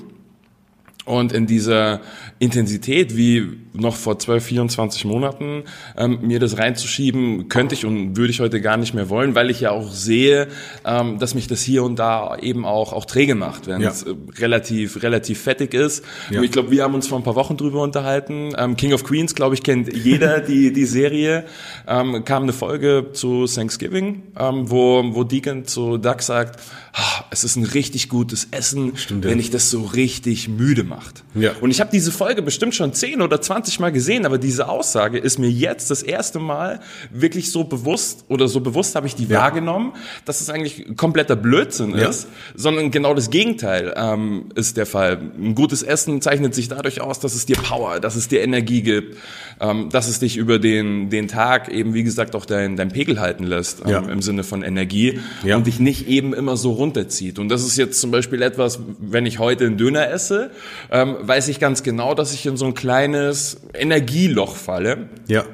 Und 1.07 1.31
in 1.31 1.47
dieser 1.47 2.01
Intensität, 2.37 3.15
wie 3.15 3.47
noch 3.73 3.95
vor 3.95 4.19
12, 4.19 4.43
24 4.43 5.05
Monaten, 5.05 5.63
ähm, 5.95 6.19
mir 6.21 6.39
das 6.39 6.57
reinzuschieben, 6.57 7.47
könnte 7.47 7.75
ich 7.75 7.85
und 7.85 8.17
würde 8.17 8.31
ich 8.31 8.39
heute 8.39 8.59
gar 8.59 8.75
nicht 8.75 8.93
mehr 8.93 9.09
wollen, 9.09 9.33
weil 9.33 9.49
ich 9.49 9.61
ja 9.61 9.71
auch 9.71 9.89
sehe, 9.91 10.47
ähm, 10.85 11.17
dass 11.17 11.33
mich 11.33 11.47
das 11.47 11.61
hier 11.61 11.83
und 11.83 11.97
da 11.97 12.37
eben 12.41 12.65
auch, 12.65 12.91
auch 12.91 13.05
träge 13.05 13.35
macht, 13.35 13.67
wenn 13.67 13.81
ja. 13.81 13.89
es 13.89 14.05
relativ, 14.37 15.01
relativ 15.01 15.41
fettig 15.41 15.73
ist. 15.73 16.03
Ja. 16.29 16.41
Ich 16.41 16.51
glaube, 16.51 16.71
wir 16.71 16.83
haben 16.83 16.93
uns 16.93 17.07
vor 17.07 17.17
ein 17.17 17.23
paar 17.23 17.35
Wochen 17.35 17.55
drüber 17.55 17.81
unterhalten. 17.81 18.53
Ähm, 18.57 18.75
King 18.75 18.93
of 18.93 19.03
Queens, 19.03 19.33
glaube 19.33 19.55
ich, 19.55 19.63
kennt 19.63 19.93
jeder 19.95 20.41
die, 20.41 20.73
die 20.73 20.85
Serie. 20.85 21.45
Ähm, 21.87 22.25
kam 22.25 22.43
eine 22.43 22.53
Folge 22.53 23.07
zu 23.13 23.45
Thanksgiving, 23.45 24.23
ähm, 24.37 24.69
wo, 24.69 25.03
wo 25.13 25.23
Deacon 25.23 25.65
zu 25.65 25.97
Doug 25.97 26.19
sagt, 26.19 26.59
ah, 26.93 27.23
es 27.31 27.43
ist 27.43 27.55
ein 27.55 27.63
richtig 27.63 28.09
gutes 28.09 28.49
Essen, 28.51 28.97
Stimmt, 28.97 29.23
wenn 29.23 29.39
ich 29.39 29.49
das 29.49 29.69
so 29.69 29.83
richtig 29.83 30.49
müde 30.49 30.83
macht. 30.97 31.23
Ja. 31.35 31.51
Und 31.61 31.69
ich 31.71 31.79
habe 31.79 31.91
diese 31.91 32.11
Folge 32.11 32.41
bestimmt 32.41 32.73
schon 32.73 32.91
10 32.91 33.21
oder 33.21 33.39
20 33.39 33.79
Mal 33.79 33.91
gesehen, 33.91 34.25
aber 34.25 34.37
diese 34.37 34.67
Aussage 34.67 35.19
ist 35.19 35.37
mir 35.37 35.49
jetzt 35.49 35.91
das 35.91 36.01
erste 36.01 36.39
Mal 36.39 36.79
wirklich 37.11 37.51
so 37.51 37.63
bewusst 37.63 38.25
oder 38.27 38.47
so 38.47 38.61
bewusst 38.61 38.95
habe 38.95 39.05
ich 39.05 39.15
die 39.15 39.25
ja. 39.25 39.39
wahrgenommen, 39.39 39.93
dass 40.25 40.41
es 40.41 40.49
eigentlich 40.49 40.97
kompletter 40.97 41.35
Blödsinn 41.35 41.95
ja. 41.95 42.09
ist, 42.09 42.27
sondern 42.55 42.89
genau 42.89 43.13
das 43.13 43.29
Gegenteil 43.29 43.93
ähm, 43.95 44.49
ist 44.55 44.77
der 44.77 44.85
Fall. 44.85 45.19
Ein 45.37 45.53
gutes 45.53 45.83
Essen 45.83 46.21
zeichnet 46.21 46.55
sich 46.55 46.67
dadurch 46.67 46.99
aus, 47.01 47.19
dass 47.19 47.35
es 47.35 47.45
dir 47.45 47.57
Power, 47.57 47.99
dass 47.99 48.15
es 48.15 48.27
dir 48.27 48.41
Energie 48.41 48.81
gibt, 48.81 49.17
ähm, 49.59 49.89
dass 49.91 50.07
es 50.07 50.19
dich 50.19 50.37
über 50.37 50.57
den, 50.57 51.09
den 51.09 51.27
Tag 51.27 51.69
eben, 51.69 51.93
wie 51.93 52.03
gesagt, 52.03 52.35
auch 52.35 52.45
dein, 52.45 52.75
dein 52.75 52.89
Pegel 52.89 53.19
halten 53.19 53.43
lässt 53.43 53.81
ähm, 53.81 53.89
ja. 53.89 53.99
im 53.99 54.21
Sinne 54.21 54.43
von 54.43 54.63
Energie 54.63 55.19
und 55.43 55.67
dich 55.67 55.79
nicht 55.79 56.07
eben 56.07 56.33
immer 56.33 56.57
so 56.57 56.71
runterzieht. 56.71 57.37
Und 57.37 57.49
das 57.49 57.63
ist 57.63 57.77
jetzt 57.77 58.01
zum 58.01 58.09
Beispiel 58.11 58.41
etwas, 58.41 58.79
wenn 58.99 59.25
ich 59.25 59.37
heute 59.37 59.65
einen 59.65 59.77
Döner 59.77 60.09
esse, 60.09 60.51
ähm, 60.91 61.15
weiß 61.21 61.47
ich 61.47 61.59
ganz 61.59 61.83
genau, 61.83 62.13
dass 62.13 62.33
ich 62.33 62.45
in 62.45 62.57
so 62.57 62.65
ein 62.65 62.73
kleines 62.73 63.61
Energieloch 63.73 64.55
falle. 64.55 65.09
Ja. 65.27 65.45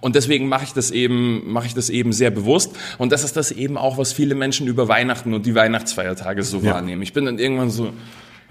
Und 0.00 0.14
deswegen 0.14 0.48
mache 0.48 0.64
ich 0.64 0.72
das 0.72 0.90
eben, 0.90 1.50
mache 1.52 1.66
ich 1.66 1.74
das 1.74 1.90
eben 1.90 2.12
sehr 2.12 2.30
bewusst. 2.30 2.72
Und 2.98 3.12
das 3.12 3.24
ist 3.24 3.36
das 3.36 3.50
eben 3.50 3.76
auch, 3.76 3.98
was 3.98 4.12
viele 4.12 4.34
Menschen 4.34 4.66
über 4.66 4.88
Weihnachten 4.88 5.34
und 5.34 5.46
die 5.46 5.54
Weihnachtsfeiertage 5.54 6.42
so 6.42 6.58
ja. 6.58 6.74
wahrnehmen. 6.74 7.02
Ich 7.02 7.12
bin 7.12 7.24
dann 7.24 7.38
irgendwann 7.38 7.70
so, 7.70 7.92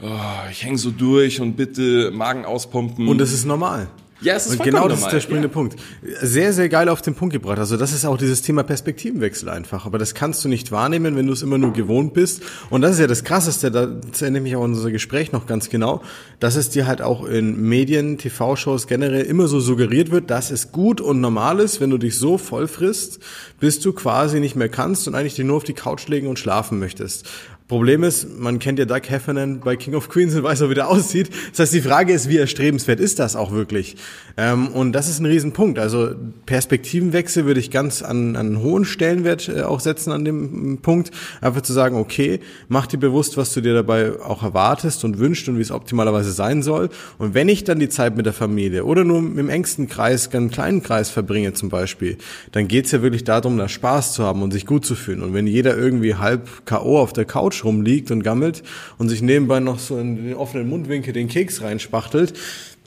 oh, 0.02 0.50
ich 0.52 0.64
hänge 0.64 0.78
so 0.78 0.92
durch 0.92 1.40
und 1.40 1.56
bitte 1.56 2.12
Magen 2.12 2.46
auspumpen. 2.46 3.08
Und 3.08 3.20
das 3.20 3.32
ist 3.32 3.46
normal. 3.46 3.88
Ja, 4.24 4.36
es 4.36 4.46
ist 4.46 4.60
Und 4.60 4.64
genau 4.64 4.88
das 4.88 5.00
normal. 5.00 5.08
ist 5.08 5.14
der 5.14 5.20
springende 5.22 5.50
ja. 5.50 5.54
Punkt. 5.54 5.76
Sehr, 6.22 6.54
sehr 6.54 6.70
geil 6.70 6.88
auf 6.88 7.02
den 7.02 7.14
Punkt 7.14 7.34
gebracht. 7.34 7.60
Also 7.60 7.78
das 7.78 7.94
ist 7.94 8.06
auch 8.06 8.18
dieses 8.18 8.42
Thema 8.42 8.64
Perspektivenwechsel 8.64 9.50
einfach. 9.50 9.86
Aber 9.86 9.98
das 9.98 10.14
kannst 10.14 10.44
du 10.46 10.50
nicht 10.50 10.72
wahrnehmen, 10.72 11.16
wenn 11.16 11.28
du 11.28 11.34
es 11.34 11.42
immer 11.42 11.58
nur 11.58 11.74
gewohnt 11.74 12.14
bist. 12.14 12.42
Und 12.70 12.82
das 12.82 12.94
ist 12.94 13.00
ja 13.00 13.08
das 13.08 13.24
Krasseste, 13.24 13.70
da 13.70 13.82
erinnere 14.20 14.38
ich 14.38 14.44
mich 14.44 14.56
auch 14.56 14.62
unser 14.62 14.92
Gespräch 14.92 15.32
noch 15.34 15.46
ganz 15.46 15.70
genau, 15.70 16.02
dass 16.40 16.56
es 16.56 16.70
dir 16.70 16.88
halt 16.88 17.02
auch 17.02 17.26
in 17.26 17.62
Medien, 17.62 18.18
TV-Shows 18.18 18.88
generell 18.88 19.26
immer 19.26 19.48
so 19.48 19.60
suggeriert 19.60 20.12
wird, 20.12 20.30
dass 20.30 20.52
es 20.52 20.72
gut 20.72 21.02
und 21.02 21.20
normal 21.20 21.60
ist, 21.60 21.82
wenn 21.82 21.90
du 21.90 21.98
dich 21.98 22.18
so 22.18 22.38
voll 22.38 22.68
frisst, 22.68 23.20
bis 23.60 23.80
du 23.80 23.94
quasi 23.94 24.40
nicht 24.40 24.56
mehr 24.56 24.70
kannst 24.70 25.08
und 25.08 25.16
eigentlich 25.16 25.36
dich 25.36 25.46
nur 25.46 25.58
auf 25.58 25.64
die 25.64 25.74
Couch 25.74 26.08
legen 26.08 26.28
und 26.28 26.40
schlafen 26.40 26.80
möchtest. 26.80 27.30
Problem 27.74 28.04
ist, 28.04 28.40
man 28.40 28.60
kennt 28.60 28.78
ja 28.78 28.86
Doug 28.86 29.02
Heffernan 29.08 29.60
bei 29.60 29.76
King 29.76 29.96
of 29.96 30.08
Queens 30.08 30.36
und 30.36 30.44
weiß 30.44 30.62
auch, 30.62 30.70
wie 30.70 30.76
der 30.76 30.90
aussieht. 30.90 31.32
Das 31.50 31.62
heißt, 31.62 31.74
die 31.74 31.82
Frage 31.82 32.14
ist, 32.14 32.30
wie 32.30 32.38
erstrebenswert 32.38 33.00
ist 33.00 33.18
das 33.18 33.36
auch 33.36 33.52
wirklich? 33.52 33.96
Ähm, 34.38 34.68
und 34.68 34.92
das 34.92 35.10
ist 35.10 35.20
ein 35.20 35.26
Riesenpunkt. 35.26 35.80
Also 35.80 36.12
Perspektivenwechsel 36.46 37.46
würde 37.46 37.60
ich 37.60 37.72
ganz 37.72 38.04
an, 38.04 38.36
an 38.36 38.62
hohen 38.62 38.86
Stellenwert 38.86 39.50
äh, 39.50 39.64
auch 39.64 39.80
setzen 39.80 40.12
an 40.12 40.24
dem 40.24 40.82
Punkt. 40.84 41.10
Einfach 41.42 41.62
zu 41.62 41.74
sagen, 41.74 41.96
okay, 41.96 42.42
mach 42.68 42.86
dir 42.86 43.00
bewusst, 43.00 43.38
was 43.38 43.52
du 43.54 43.62
dir 43.62 43.74
dabei 43.74 44.20
auch 44.22 44.44
erwartest 44.44 45.04
und 45.04 45.18
wünscht 45.18 45.50
und 45.50 45.58
wie 45.58 45.64
es 45.64 45.72
optimalerweise 45.72 46.32
sein 46.32 46.62
soll. 46.62 46.90
Und 47.18 47.34
wenn 47.34 47.50
ich 47.50 47.64
dann 47.64 47.80
die 47.80 47.90
Zeit 47.90 48.16
mit 48.16 48.28
der 48.28 48.34
Familie 48.34 48.86
oder 48.86 49.04
nur 49.04 49.18
im 49.18 49.50
engsten 49.50 49.88
Kreis, 49.88 50.30
ganz 50.30 50.54
kleinen 50.54 50.84
Kreis 50.84 51.10
verbringe 51.10 51.54
zum 51.54 51.70
Beispiel, 51.70 52.20
dann 52.52 52.68
geht's 52.68 52.92
ja 52.92 53.02
wirklich 53.02 53.24
darum, 53.24 53.58
da 53.58 53.68
Spaß 53.68 54.14
zu 54.14 54.24
haben 54.24 54.44
und 54.44 54.52
sich 54.52 54.68
gut 54.68 54.86
zu 54.86 54.94
fühlen. 54.94 55.24
Und 55.24 55.34
wenn 55.34 55.48
jeder 55.48 55.76
irgendwie 55.76 56.14
halb 56.14 56.68
K.O. 56.68 57.00
auf 57.00 57.14
der 57.14 57.26
Couch 57.26 57.63
Couch 57.64 57.66
rumliegt 57.66 58.12
und 58.12 58.24
gammelt 58.24 58.64
und 58.98 59.10
sich 59.10 59.22
nebenbei 59.22 59.60
noch 59.60 59.80
so 59.80 59.98
in 59.98 60.16
den 60.16 60.36
offenen 60.36 60.70
Mundwinkel 60.70 61.14
den 61.14 61.28
Keks 61.28 61.62
reinspachtelt, 61.62 62.34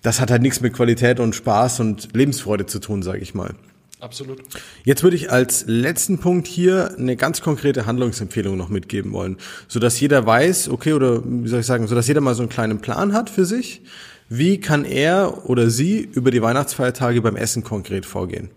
das 0.02 0.20
hat 0.20 0.30
halt 0.30 0.42
nichts 0.42 0.60
mit 0.60 0.72
Qualität 0.72 1.18
und 1.18 1.34
Spaß 1.34 1.80
und 1.80 2.08
Lebensfreude 2.14 2.66
zu 2.66 2.78
tun, 2.78 3.02
sage 3.02 3.18
ich 3.18 3.34
mal. 3.34 3.54
Absolut. 3.98 4.42
Jetzt 4.84 5.02
würde 5.02 5.16
ich 5.16 5.32
als 5.32 5.64
letzten 5.66 6.18
Punkt 6.18 6.46
hier 6.46 6.94
eine 6.98 7.16
ganz 7.16 7.40
konkrete 7.40 7.86
Handlungsempfehlung 7.86 8.56
noch 8.56 8.68
mitgeben 8.68 9.12
wollen, 9.12 9.38
so 9.68 9.80
dass 9.80 9.98
jeder 9.98 10.26
weiß, 10.26 10.68
okay, 10.68 10.92
oder 10.92 11.22
wie 11.24 11.48
soll 11.48 11.60
ich 11.60 11.66
sagen, 11.66 11.86
so 11.88 11.94
dass 11.94 12.06
jeder 12.06 12.20
mal 12.20 12.34
so 12.34 12.42
einen 12.42 12.50
kleinen 12.50 12.80
Plan 12.80 13.14
hat 13.14 13.30
für 13.30 13.46
sich. 13.46 13.82
Wie 14.28 14.60
kann 14.60 14.84
er 14.84 15.48
oder 15.48 15.70
sie 15.70 16.00
über 16.00 16.30
die 16.30 16.42
Weihnachtsfeiertage 16.42 17.22
beim 17.22 17.36
Essen 17.36 17.64
konkret 17.64 18.04
vorgehen? 18.04 18.50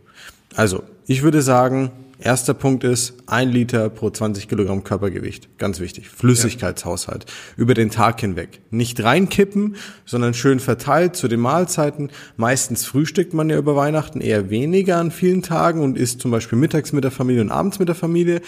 Also, 0.55 0.83
ich 1.07 1.21
würde 1.21 1.41
sagen, 1.41 1.91
Erster 2.21 2.53
Punkt 2.53 2.83
ist 2.83 3.13
ein 3.27 3.49
Liter 3.49 3.89
pro 3.89 4.09
20 4.09 4.49
Kilogramm 4.49 4.83
Körpergewicht. 4.83 5.57
Ganz 5.57 5.79
wichtig. 5.79 6.09
Flüssigkeitshaushalt. 6.09 7.23
Ja. 7.25 7.33
Über 7.55 7.73
den 7.73 7.91
Tag 7.91 8.19
hinweg. 8.19 8.59
Nicht 8.71 9.01
reinkippen, 9.01 9.77
sondern 10.05 10.33
schön 10.33 10.59
verteilt 10.59 11.15
zu 11.15 11.29
den 11.29 11.39
Mahlzeiten. 11.39 12.09
Meistens 12.35 12.85
frühstückt 12.85 13.33
man 13.33 13.49
ja 13.49 13.57
über 13.57 13.77
Weihnachten 13.77 14.19
eher 14.19 14.49
weniger 14.49 14.97
an 14.97 15.11
vielen 15.11 15.43
Tagen 15.43 15.81
und 15.81 15.97
isst 15.97 16.19
zum 16.19 16.31
Beispiel 16.31 16.57
mittags 16.57 16.91
mit 16.91 17.05
der 17.05 17.11
Familie 17.11 17.41
und 17.41 17.51
abends 17.51 17.79
mit 17.79 17.87
der 17.87 17.95
Familie. 17.95 18.41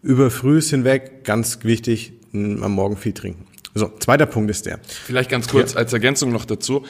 Über 0.00 0.30
Frühs 0.30 0.70
hinweg, 0.70 1.24
ganz 1.24 1.58
wichtig, 1.64 2.14
am 2.32 2.72
Morgen 2.72 2.96
viel 2.96 3.12
trinken. 3.12 3.47
So, 3.74 3.92
zweiter 4.00 4.26
Punkt 4.26 4.50
ist 4.50 4.66
der. 4.66 4.80
Vielleicht 4.82 5.30
ganz 5.30 5.48
kurz 5.48 5.74
ja. 5.74 5.78
als 5.78 5.92
Ergänzung 5.92 6.32
noch 6.32 6.44
dazu. 6.44 6.84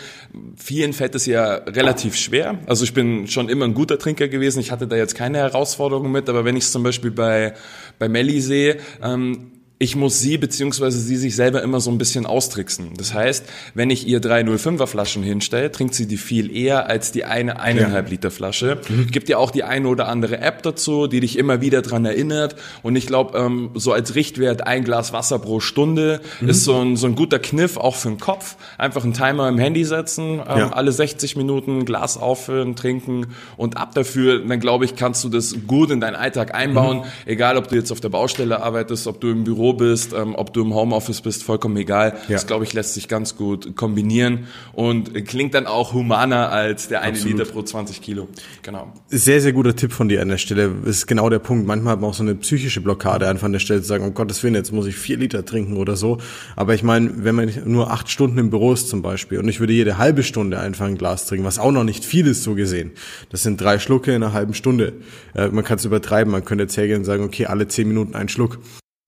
Vielen 0.57 0.93
fällt 0.93 1.15
es 1.15 1.27
ja 1.27 1.55
relativ 1.55 2.17
schwer. 2.17 2.59
Also 2.67 2.85
ich 2.85 2.95
bin 2.95 3.27
schon 3.27 3.49
immer 3.49 3.65
ein 3.65 3.75
guter 3.75 3.99
Trinker 3.99 4.29
gewesen. 4.29 4.61
Ich 4.61 4.71
hatte 4.71 4.87
da 4.87 4.97
jetzt 4.97 5.15
keine 5.15 5.39
Herausforderungen 5.39 6.11
mit, 6.13 6.29
aber 6.29 6.45
wenn 6.45 6.57
ich 6.57 6.65
es 6.65 6.73
zum 6.73 6.83
Beispiel 6.83 7.11
bei, 7.11 7.55
bei 7.99 8.09
Melli 8.09 8.41
sehe, 8.41 8.79
ähm, 9.03 9.58
ich 9.81 9.95
muss 9.95 10.19
sie 10.19 10.39
beziehungsweise 10.39 10.99
sie 10.99 11.17
sich 11.17 11.37
selber 11.37 11.63
immer 11.63 11.79
so 11.79 11.91
ein 11.91 11.99
bisschen 11.99 12.27
austricksen. 12.27 12.95
Das 12.97 13.15
heißt, 13.15 13.45
wenn 13.75 13.91
ich 13.91 14.09
ihr 14.09 14.19
drei 14.19 14.41
05er 14.41 14.87
Flaschen 14.87 15.23
hinstelle, 15.23 15.71
trinkt 15.71 15.95
sie 15.95 16.07
die 16.07 16.17
viel 16.17 16.55
eher 16.55 16.89
als 16.89 17.13
die 17.13 17.25
eine 17.25 17.61
eineinhalb 17.61 18.07
ja. 18.07 18.11
Liter 18.11 18.31
Flasche. 18.33 18.81
Mhm. 18.89 19.07
Gibt 19.13 19.29
ja 19.29 19.39
auch 19.39 19.53
die 19.53 19.63
eine 19.63 19.87
oder 19.87 20.09
andere 20.09 20.41
App 20.41 20.65
dazu, 20.65 21.07
die 21.07 21.21
dich 21.21 21.39
immer 21.39 21.61
wieder 21.61 21.83
dran 21.83 22.05
erinnert. 22.05 22.57
Und 22.83 22.97
ich 22.97 23.07
glaube, 23.07 23.39
ähm, 23.39 23.71
so 23.75 23.93
als 23.93 24.17
Richtwert 24.17 24.67
ein 24.67 24.83
Glas 24.83 25.13
Wasser 25.13 25.39
pro 25.39 25.61
Stunde 25.61 26.23
mhm. 26.41 26.49
ist 26.49 26.65
so 26.65 26.81
ein, 26.81 26.97
so 26.97 27.07
ein 27.07 27.15
guter 27.15 27.39
Kniff 27.39 27.77
auch 27.77 27.95
für 27.95 28.09
den 28.09 28.19
Kopf. 28.19 28.57
Einfach 28.79 29.05
einen 29.05 29.15
Timer 29.15 29.49
im 29.49 29.59
Handy 29.59 29.85
setzen, 29.85 30.41
ähm, 30.41 30.59
ja. 30.59 30.69
alle 30.71 30.91
60 30.91 31.37
Minuten 31.37 31.85
Glas 31.85 32.17
auffüllen, 32.17 32.75
trinken 32.75 33.29
und 33.57 33.77
ab 33.77 33.95
dafür, 33.95 34.41
dann 34.41 34.59
glaube 34.59 34.87
ich, 34.87 34.97
kannst 34.97 35.23
du 35.23 35.29
das 35.29 35.55
gut 35.69 35.93
in 35.93 36.01
deinen 36.01 36.17
Alltag 36.17 36.53
einbauen. 36.53 36.99
Mhm. 36.99 37.05
Egal, 37.27 37.57
ob 37.57 37.69
du 37.69 37.77
jetzt 37.77 37.93
auf 37.93 38.01
der 38.01 38.09
Baustelle 38.09 38.61
arbeitest, 38.61 39.07
ob 39.07 39.21
du 39.21 39.31
im 39.31 39.45
Büro 39.45 39.68
bist, 39.73 40.13
ähm, 40.13 40.35
ob 40.35 40.53
du 40.53 40.63
im 40.63 40.75
Homeoffice 40.75 41.21
bist, 41.21 41.43
vollkommen 41.43 41.77
egal. 41.77 42.15
Ja. 42.29 42.35
Das, 42.35 42.47
glaube 42.47 42.65
ich, 42.65 42.73
lässt 42.73 42.95
sich 42.95 43.09
ganz 43.09 43.37
gut 43.37 43.77
kombinieren 43.77 44.47
und 44.73 45.15
klingt 45.27 45.55
dann 45.55 45.67
auch 45.67 45.93
humaner 45.93 46.51
als 46.51 46.89
der 46.89 47.03
eine 47.03 47.13
Absolut. 47.13 47.39
Liter 47.39 47.51
pro 47.51 47.63
20 47.63 48.01
Kilo. 48.01 48.29
Genau. 48.63 48.93
Sehr, 49.09 49.41
sehr 49.41 49.53
guter 49.53 49.75
Tipp 49.75 49.93
von 49.93 50.09
dir 50.09 50.23
an 50.23 50.29
der 50.29 50.39
Stelle. 50.39 50.73
Das 50.85 50.97
ist 50.97 51.07
genau 51.07 51.31
der 51.31 51.39
Punkt. 51.39 51.67
Manchmal 51.67 51.93
hat 51.93 52.01
man 52.01 52.11
auch 52.11 52.15
so 52.15 52.23
eine 52.23 52.35
psychische 52.35 52.81
Blockade 52.81 53.29
einfach 53.29 53.47
an 53.47 53.53
der 53.53 53.59
Stelle 53.59 53.83
zu 53.83 53.89
sagen, 53.89 54.05
um 54.05 54.15
Gottes 54.15 54.43
Willen, 54.43 54.55
jetzt 54.55 54.73
muss 54.73 54.87
ich 54.87 54.97
vier 54.97 55.17
Liter 55.17 55.45
trinken 55.45 55.77
oder 55.77 55.97
so. 55.97 56.19
Aber 56.57 56.75
ich 56.75 56.83
meine, 56.83 57.25
wenn 57.25 57.35
man 57.35 57.51
nur 57.65 57.91
acht 57.91 58.11
Stunden 58.11 58.39
im 58.39 58.51
Büro 58.51 58.73
ist 58.73 58.89
zum 58.89 59.03
Beispiel 59.03 59.39
und 59.39 59.49
ich 59.49 59.61
würde 59.61 59.73
jede 59.73 59.99
halbe 59.99 60.23
Stunde 60.23 60.59
einfach 60.59 60.87
ein 60.87 60.99
Glas 60.99 61.27
trinken, 61.27 61.47
was 61.47 61.59
auch 61.59 61.73
noch 61.73 61.85
nicht 61.85 62.05
viel 62.05 62.27
ist 62.27 62.43
so 62.43 62.55
gesehen. 62.55 62.93
Das 63.31 63.43
sind 63.43 63.61
drei 63.61 63.79
Schlucke 63.79 64.15
in 64.15 64.23
einer 64.23 64.33
halben 64.33 64.55
Stunde. 64.55 64.95
Äh, 65.35 65.49
man 65.49 65.65
kann 65.65 65.79
es 65.79 65.85
übertreiben. 65.85 66.33
Man 66.33 66.45
könnte 66.45 66.65
jetzt 66.65 66.77
hergehen 66.77 66.99
und 66.99 67.05
sagen, 67.05 67.25
okay, 67.25 67.47
alle 67.47 67.69
zehn 67.69 67.89
Minuten 67.89 68.15
ein 68.15 68.29
Schluck. 68.29 68.59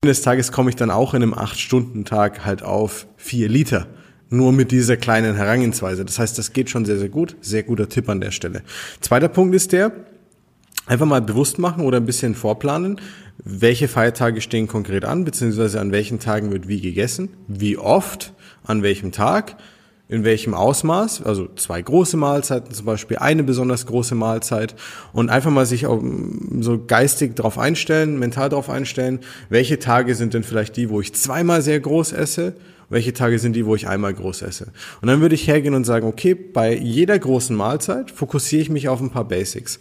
Des 0.08 0.22
Tages 0.22 0.50
komme 0.50 0.70
ich 0.70 0.76
dann 0.76 0.90
auch 0.90 1.12
in 1.12 1.22
einem 1.22 1.34
8-Stunden-Tag 1.34 2.46
halt 2.46 2.62
auf 2.62 3.06
4 3.18 3.50
Liter. 3.50 3.86
Nur 4.30 4.50
mit 4.50 4.70
dieser 4.70 4.96
kleinen 4.96 5.36
Herangehensweise. 5.36 6.06
Das 6.06 6.18
heißt, 6.18 6.38
das 6.38 6.54
geht 6.54 6.70
schon 6.70 6.86
sehr, 6.86 6.98
sehr 6.98 7.10
gut. 7.10 7.36
Sehr 7.42 7.64
guter 7.64 7.86
Tipp 7.86 8.08
an 8.08 8.22
der 8.22 8.30
Stelle. 8.30 8.62
Zweiter 9.02 9.28
Punkt 9.28 9.54
ist 9.54 9.72
der, 9.72 9.92
einfach 10.86 11.04
mal 11.04 11.20
bewusst 11.20 11.58
machen 11.58 11.84
oder 11.84 11.98
ein 11.98 12.06
bisschen 12.06 12.34
vorplanen, 12.34 12.98
welche 13.44 13.88
Feiertage 13.88 14.40
stehen 14.40 14.68
konkret 14.68 15.04
an, 15.04 15.24
beziehungsweise 15.24 15.78
an 15.80 15.92
welchen 15.92 16.18
Tagen 16.18 16.50
wird 16.50 16.66
wie 16.66 16.80
gegessen, 16.80 17.28
wie 17.46 17.76
oft, 17.76 18.32
an 18.64 18.82
welchem 18.82 19.12
Tag, 19.12 19.56
in 20.10 20.24
welchem 20.24 20.54
Ausmaß, 20.54 21.22
also 21.22 21.48
zwei 21.54 21.80
große 21.80 22.16
Mahlzeiten 22.16 22.74
zum 22.74 22.84
Beispiel, 22.84 23.18
eine 23.18 23.44
besonders 23.44 23.86
große 23.86 24.16
Mahlzeit. 24.16 24.74
Und 25.12 25.30
einfach 25.30 25.52
mal 25.52 25.66
sich 25.66 25.86
auch 25.86 26.02
so 26.60 26.84
geistig 26.84 27.36
drauf 27.36 27.58
einstellen, 27.58 28.18
mental 28.18 28.48
drauf 28.48 28.68
einstellen, 28.68 29.20
welche 29.50 29.78
Tage 29.78 30.16
sind 30.16 30.34
denn 30.34 30.42
vielleicht 30.42 30.76
die, 30.76 30.90
wo 30.90 31.00
ich 31.00 31.14
zweimal 31.14 31.62
sehr 31.62 31.78
groß 31.78 32.12
esse, 32.12 32.54
welche 32.88 33.12
Tage 33.12 33.38
sind 33.38 33.54
die, 33.54 33.64
wo 33.64 33.76
ich 33.76 33.86
einmal 33.86 34.12
groß 34.12 34.42
esse. 34.42 34.72
Und 35.00 35.06
dann 35.06 35.20
würde 35.20 35.36
ich 35.36 35.46
hergehen 35.46 35.74
und 35.74 35.84
sagen, 35.84 36.08
okay, 36.08 36.34
bei 36.34 36.76
jeder 36.76 37.16
großen 37.16 37.54
Mahlzeit 37.54 38.10
fokussiere 38.10 38.62
ich 38.62 38.68
mich 38.68 38.88
auf 38.88 39.00
ein 39.00 39.10
paar 39.10 39.28
Basics 39.28 39.78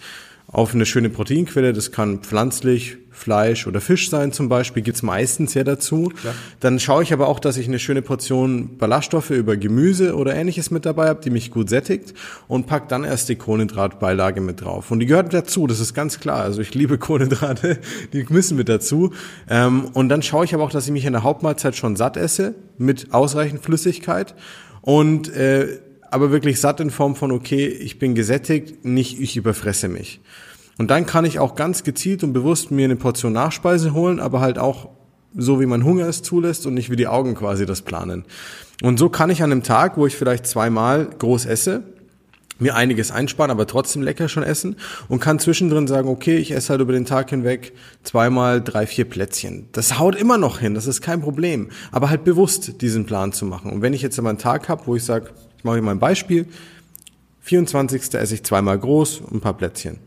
auf 0.51 0.73
eine 0.73 0.85
schöne 0.85 1.09
Proteinquelle. 1.09 1.73
Das 1.73 1.91
kann 1.91 2.19
pflanzlich, 2.19 2.97
Fleisch 3.11 3.67
oder 3.67 3.81
Fisch 3.81 4.09
sein 4.09 4.31
zum 4.31 4.49
Beispiel, 4.49 4.81
gibt's 4.81 5.03
meistens 5.03 5.53
ja 5.53 5.63
dazu. 5.63 6.11
Klar. 6.21 6.33
Dann 6.61 6.79
schaue 6.79 7.03
ich 7.03 7.11
aber 7.11 7.27
auch, 7.27 7.39
dass 7.39 7.57
ich 7.57 7.67
eine 7.67 7.77
schöne 7.77 8.01
Portion 8.01 8.77
Ballaststoffe 8.77 9.31
über 9.31 9.57
Gemüse 9.57 10.15
oder 10.15 10.35
ähnliches 10.35 10.71
mit 10.71 10.85
dabei 10.85 11.09
habe, 11.09 11.21
die 11.21 11.29
mich 11.29 11.51
gut 11.51 11.69
sättigt 11.69 12.13
und 12.47 12.65
pack 12.65 12.87
dann 12.87 13.03
erst 13.03 13.27
die 13.29 13.35
Kohlenhydratbeilage 13.35 14.41
mit 14.41 14.61
drauf. 14.61 14.89
Und 14.89 14.99
die 14.99 15.05
gehört 15.05 15.33
dazu, 15.33 15.67
das 15.67 15.79
ist 15.79 15.93
ganz 15.93 16.19
klar. 16.19 16.41
Also 16.41 16.61
ich 16.61 16.73
liebe 16.73 16.97
Kohlenhydrate, 16.99 17.79
die 18.13 18.25
müssen 18.29 18.57
mit 18.57 18.69
dazu. 18.69 19.13
Ähm, 19.49 19.89
und 19.93 20.09
dann 20.09 20.21
schaue 20.21 20.45
ich 20.45 20.53
aber 20.53 20.63
auch, 20.63 20.71
dass 20.71 20.85
ich 20.85 20.91
mich 20.91 21.05
in 21.05 21.13
der 21.13 21.23
Hauptmahlzeit 21.23 21.75
schon 21.75 21.95
satt 21.95 22.15
esse 22.15 22.55
mit 22.77 23.13
ausreichend 23.13 23.61
Flüssigkeit 23.61 24.35
und 24.81 25.29
äh, 25.35 25.79
aber 26.11 26.31
wirklich 26.31 26.59
satt 26.59 26.79
in 26.79 26.89
Form 26.89 27.15
von, 27.15 27.31
okay, 27.31 27.67
ich 27.67 27.99
bin 27.99 28.15
gesättigt, 28.15 28.83
nicht 28.85 29.19
ich 29.19 29.37
überfresse 29.37 29.87
mich. 29.87 30.21
Und 30.77 30.89
dann 30.91 31.05
kann 31.05 31.25
ich 31.25 31.39
auch 31.39 31.55
ganz 31.55 31.83
gezielt 31.83 32.23
und 32.23 32.33
bewusst 32.33 32.71
mir 32.71 32.85
eine 32.85 32.95
Portion 32.95 33.33
Nachspeise 33.33 33.93
holen, 33.93 34.19
aber 34.19 34.39
halt 34.39 34.57
auch 34.57 34.89
so, 35.35 35.59
wie 35.59 35.65
mein 35.65 35.83
Hunger 35.83 36.07
es 36.07 36.21
zulässt 36.21 36.65
und 36.65 36.73
nicht 36.73 36.89
wie 36.89 36.95
die 36.95 37.07
Augen 37.07 37.35
quasi 37.35 37.65
das 37.65 37.81
planen. 37.81 38.25
Und 38.81 38.97
so 38.97 39.09
kann 39.09 39.29
ich 39.29 39.43
an 39.43 39.51
einem 39.51 39.63
Tag, 39.63 39.97
wo 39.97 40.07
ich 40.07 40.15
vielleicht 40.15 40.47
zweimal 40.47 41.05
groß 41.05 41.45
esse, 41.45 41.83
mir 42.59 42.75
einiges 42.75 43.11
einsparen, 43.11 43.51
aber 43.51 43.67
trotzdem 43.67 44.01
lecker 44.01 44.27
schon 44.27 44.43
essen 44.43 44.75
und 45.07 45.19
kann 45.19 45.39
zwischendrin 45.39 45.87
sagen, 45.87 46.09
okay, 46.09 46.37
ich 46.37 46.51
esse 46.51 46.69
halt 46.69 46.81
über 46.81 46.93
den 46.93 47.05
Tag 47.05 47.29
hinweg 47.29 47.73
zweimal 48.03 48.61
drei, 48.61 48.85
vier 48.85 49.05
Plätzchen. 49.05 49.69
Das 49.71 49.97
haut 49.97 50.15
immer 50.15 50.37
noch 50.37 50.59
hin, 50.59 50.73
das 50.73 50.87
ist 50.87 51.01
kein 51.01 51.21
Problem. 51.21 51.69
Aber 51.91 52.09
halt 52.09 52.23
bewusst 52.23 52.81
diesen 52.81 53.05
Plan 53.05 53.31
zu 53.31 53.45
machen. 53.45 53.71
Und 53.71 53.81
wenn 53.81 53.93
ich 53.93 54.01
jetzt 54.01 54.19
aber 54.19 54.29
einen 54.29 54.37
Tag 54.37 54.67
habe, 54.69 54.87
wo 54.87 54.95
ich 54.95 55.03
sage, 55.03 55.31
ich 55.59 55.65
mache 55.65 55.81
mal 55.81 55.91
ein 55.91 55.99
Beispiel. 55.99 56.45
24. 57.41 58.13
esse 58.13 58.33
ich 58.33 58.43
zweimal 58.43 58.79
groß 58.79 59.19
und 59.19 59.35
ein 59.35 59.41
paar 59.41 59.57
Plätzchen. 59.57 59.97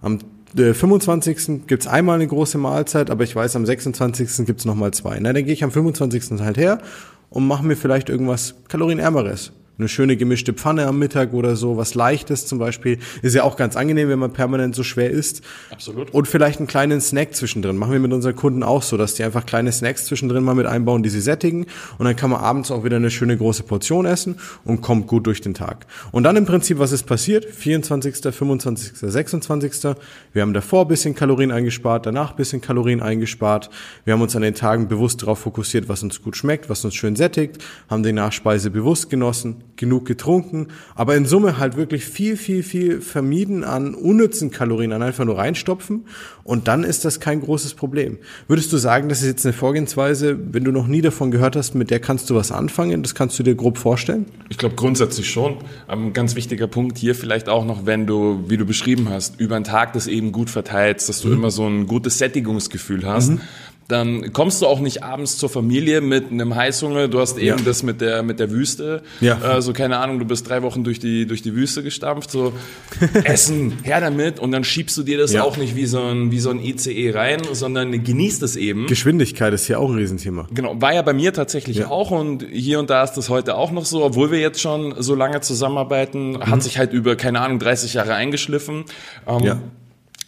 Am 0.00 0.18
25. 0.56 1.48
Äh, 1.48 1.58
gibt's 1.66 1.86
einmal 1.86 2.14
eine 2.14 2.26
große 2.26 2.56
Mahlzeit, 2.56 3.10
aber 3.10 3.22
ich 3.22 3.36
weiß, 3.36 3.54
am 3.56 3.66
26. 3.66 4.46
gibt's 4.46 4.64
nochmal 4.64 4.92
zwei. 4.92 5.18
Na, 5.20 5.34
dann 5.34 5.44
gehe 5.44 5.52
ich 5.52 5.62
am 5.62 5.70
25. 5.70 6.40
halt 6.40 6.56
her 6.56 6.80
und 7.28 7.46
mache 7.46 7.66
mir 7.66 7.76
vielleicht 7.76 8.08
irgendwas 8.08 8.54
kalorienärmeres 8.68 9.52
eine 9.76 9.88
schöne 9.88 10.16
gemischte 10.16 10.52
Pfanne 10.52 10.86
am 10.86 10.98
Mittag 10.98 11.32
oder 11.32 11.56
so, 11.56 11.76
was 11.76 11.94
leichtes 11.94 12.46
zum 12.46 12.58
Beispiel. 12.58 12.98
Ist 13.22 13.34
ja 13.34 13.42
auch 13.42 13.56
ganz 13.56 13.76
angenehm, 13.76 14.08
wenn 14.08 14.20
man 14.20 14.32
permanent 14.32 14.74
so 14.74 14.84
schwer 14.84 15.10
isst. 15.10 15.42
Absolut. 15.70 16.14
Und 16.14 16.28
vielleicht 16.28 16.60
einen 16.60 16.68
kleinen 16.68 17.00
Snack 17.00 17.34
zwischendrin. 17.34 17.76
Machen 17.76 17.92
wir 17.92 17.98
mit 17.98 18.12
unseren 18.12 18.36
Kunden 18.36 18.62
auch 18.62 18.82
so, 18.82 18.96
dass 18.96 19.14
die 19.14 19.24
einfach 19.24 19.46
kleine 19.46 19.72
Snacks 19.72 20.06
zwischendrin 20.06 20.44
mal 20.44 20.54
mit 20.54 20.66
einbauen, 20.66 21.02
die 21.02 21.08
sie 21.08 21.20
sättigen. 21.20 21.66
Und 21.98 22.04
dann 22.06 22.14
kann 22.14 22.30
man 22.30 22.40
abends 22.40 22.70
auch 22.70 22.84
wieder 22.84 22.96
eine 22.96 23.10
schöne 23.10 23.36
große 23.36 23.64
Portion 23.64 24.06
essen 24.06 24.36
und 24.64 24.80
kommt 24.80 25.08
gut 25.08 25.26
durch 25.26 25.40
den 25.40 25.54
Tag. 25.54 25.86
Und 26.12 26.22
dann 26.22 26.36
im 26.36 26.46
Prinzip, 26.46 26.78
was 26.78 26.92
ist 26.92 27.04
passiert? 27.04 27.44
24., 27.44 28.32
25., 28.32 28.92
26. 28.96 29.96
Wir 30.32 30.42
haben 30.42 30.54
davor 30.54 30.86
bisschen 30.86 31.16
Kalorien 31.16 31.50
eingespart, 31.50 32.06
danach 32.06 32.32
bisschen 32.32 32.60
Kalorien 32.60 33.02
eingespart. 33.02 33.70
Wir 34.04 34.14
haben 34.14 34.22
uns 34.22 34.36
an 34.36 34.42
den 34.42 34.54
Tagen 34.54 34.86
bewusst 34.86 35.22
darauf 35.22 35.40
fokussiert, 35.40 35.88
was 35.88 36.02
uns 36.04 36.22
gut 36.22 36.36
schmeckt, 36.36 36.70
was 36.70 36.84
uns 36.84 36.94
schön 36.94 37.16
sättigt, 37.16 37.58
haben 37.90 38.04
die 38.04 38.12
Nachspeise 38.12 38.70
bewusst 38.70 39.10
genossen 39.10 39.63
genug 39.76 40.06
getrunken, 40.06 40.68
aber 40.94 41.16
in 41.16 41.26
Summe 41.26 41.58
halt 41.58 41.76
wirklich 41.76 42.04
viel, 42.04 42.36
viel, 42.36 42.62
viel 42.62 43.00
vermieden 43.00 43.64
an 43.64 43.94
unnützen 43.94 44.50
Kalorien, 44.50 44.92
an 44.92 45.02
einfach 45.02 45.24
nur 45.24 45.38
reinstopfen 45.38 46.06
und 46.44 46.68
dann 46.68 46.84
ist 46.84 47.04
das 47.04 47.20
kein 47.20 47.40
großes 47.40 47.74
Problem. 47.74 48.18
Würdest 48.46 48.72
du 48.72 48.76
sagen, 48.76 49.08
das 49.08 49.22
ist 49.22 49.26
jetzt 49.26 49.46
eine 49.46 49.52
Vorgehensweise, 49.52 50.38
wenn 50.52 50.64
du 50.64 50.72
noch 50.72 50.86
nie 50.86 51.00
davon 51.00 51.30
gehört 51.30 51.56
hast, 51.56 51.74
mit 51.74 51.90
der 51.90 52.00
kannst 52.00 52.30
du 52.30 52.34
was 52.34 52.52
anfangen? 52.52 53.02
Das 53.02 53.14
kannst 53.14 53.38
du 53.38 53.42
dir 53.42 53.54
grob 53.54 53.78
vorstellen? 53.78 54.26
Ich 54.48 54.58
glaube 54.58 54.76
grundsätzlich 54.76 55.28
schon. 55.28 55.56
Ein 55.88 56.12
ganz 56.12 56.36
wichtiger 56.36 56.66
Punkt 56.66 56.98
hier 56.98 57.14
vielleicht 57.14 57.48
auch 57.48 57.64
noch, 57.64 57.86
wenn 57.86 58.06
du, 58.06 58.44
wie 58.48 58.56
du 58.56 58.64
beschrieben 58.64 59.08
hast, 59.08 59.40
über 59.40 59.58
den 59.58 59.64
Tag 59.64 59.92
das 59.94 60.06
eben 60.06 60.32
gut 60.32 60.50
verteilst, 60.50 61.08
dass 61.08 61.20
du 61.20 61.28
mhm. 61.28 61.34
immer 61.34 61.50
so 61.50 61.66
ein 61.66 61.86
gutes 61.86 62.18
Sättigungsgefühl 62.18 63.06
hast. 63.06 63.30
Mhm 63.30 63.40
dann 63.88 64.32
kommst 64.32 64.62
du 64.62 64.66
auch 64.66 64.80
nicht 64.80 65.02
abends 65.02 65.36
zur 65.36 65.48
Familie 65.48 66.00
mit 66.00 66.30
einem 66.30 66.54
Heißhunger. 66.54 67.08
Du 67.08 67.20
hast 67.20 67.36
eben 67.38 67.58
ja. 67.58 67.64
das 67.64 67.82
mit 67.82 68.00
der 68.00 68.22
mit 68.22 68.40
der 68.40 68.50
Wüste. 68.50 69.02
Ja. 69.20 69.58
Äh, 69.58 69.62
so 69.62 69.72
keine 69.72 69.98
Ahnung, 69.98 70.18
du 70.18 70.24
bist 70.24 70.48
drei 70.48 70.62
Wochen 70.62 70.84
durch 70.84 70.98
die 70.98 71.26
durch 71.26 71.42
die 71.42 71.54
Wüste 71.54 71.82
gestampft. 71.82 72.30
So 72.30 72.52
Essen, 73.24 73.78
her 73.82 74.00
damit 74.00 74.40
und 74.40 74.52
dann 74.52 74.64
schiebst 74.64 74.96
du 74.96 75.02
dir 75.02 75.18
das 75.18 75.32
ja. 75.32 75.42
auch 75.42 75.56
nicht 75.56 75.76
wie 75.76 75.86
so 75.86 76.00
ein 76.00 76.30
wie 76.30 76.40
so 76.40 76.50
ein 76.50 76.60
ICE 76.60 77.10
rein, 77.10 77.42
sondern 77.52 78.02
genießt 78.02 78.42
es 78.42 78.56
eben. 78.56 78.86
Geschwindigkeit 78.86 79.52
ist 79.52 79.68
ja 79.68 79.78
auch 79.78 79.90
ein 79.90 79.96
Riesenthema. 79.96 80.46
Genau, 80.52 80.80
war 80.80 80.94
ja 80.94 81.02
bei 81.02 81.12
mir 81.12 81.32
tatsächlich 81.32 81.78
ja. 81.78 81.88
auch 81.88 82.10
und 82.10 82.46
hier 82.50 82.78
und 82.78 82.90
da 82.90 83.04
ist 83.04 83.12
das 83.12 83.28
heute 83.28 83.56
auch 83.56 83.70
noch 83.70 83.84
so, 83.84 84.04
obwohl 84.04 84.30
wir 84.30 84.38
jetzt 84.38 84.60
schon 84.60 84.94
so 84.98 85.14
lange 85.14 85.40
zusammenarbeiten, 85.40 86.32
mhm. 86.32 86.46
hat 86.46 86.62
sich 86.62 86.78
halt 86.78 86.92
über 86.92 87.16
keine 87.16 87.40
Ahnung 87.40 87.58
30 87.58 87.94
Jahre 87.94 88.14
eingeschliffen. 88.14 88.84
Ähm, 89.26 89.44
ja 89.44 89.60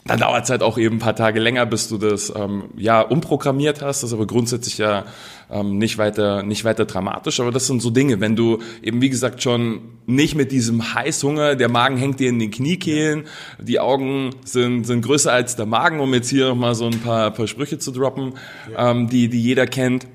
dann 0.06 0.20
dauert 0.20 0.44
es 0.44 0.50
halt 0.50 0.62
auch 0.62 0.78
eben 0.78 0.96
ein 0.96 1.00
paar 1.00 1.16
Tage 1.16 1.40
länger, 1.40 1.66
bis 1.66 1.88
du 1.88 1.98
das 1.98 2.32
ähm, 2.34 2.64
ja 2.76 3.00
umprogrammiert 3.00 3.82
hast. 3.82 4.02
Das 4.02 4.10
ist 4.10 4.14
aber 4.14 4.26
grundsätzlich 4.26 4.78
ja 4.78 5.04
ähm, 5.50 5.78
nicht 5.78 5.98
weiter 5.98 6.42
nicht 6.42 6.64
weiter 6.64 6.84
dramatisch. 6.84 7.40
Aber 7.40 7.50
das 7.50 7.66
sind 7.66 7.82
so 7.82 7.90
Dinge, 7.90 8.20
wenn 8.20 8.36
du 8.36 8.58
eben 8.82 9.00
wie 9.00 9.10
gesagt 9.10 9.42
schon 9.42 9.80
nicht 10.06 10.34
mit 10.34 10.52
diesem 10.52 10.94
Heißhunger, 10.94 11.56
der 11.56 11.68
Magen 11.68 11.96
hängt 11.96 12.20
dir 12.20 12.28
in 12.28 12.38
den 12.38 12.50
Kniekehlen, 12.50 13.24
die 13.60 13.80
Augen 13.80 14.30
sind 14.44 14.84
sind 14.84 15.02
größer 15.02 15.32
als 15.32 15.56
der 15.56 15.66
Magen, 15.66 16.00
um 16.00 16.12
jetzt 16.14 16.30
hier 16.30 16.48
noch 16.48 16.56
mal 16.56 16.74
so 16.74 16.86
ein 16.86 17.00
paar, 17.00 17.30
paar 17.30 17.46
Sprüche 17.46 17.78
zu 17.78 17.90
droppen, 17.90 18.34
ja. 18.72 18.90
ähm, 18.90 19.08
die 19.08 19.28
die 19.28 19.42
jeder 19.42 19.66
kennt 19.66 20.06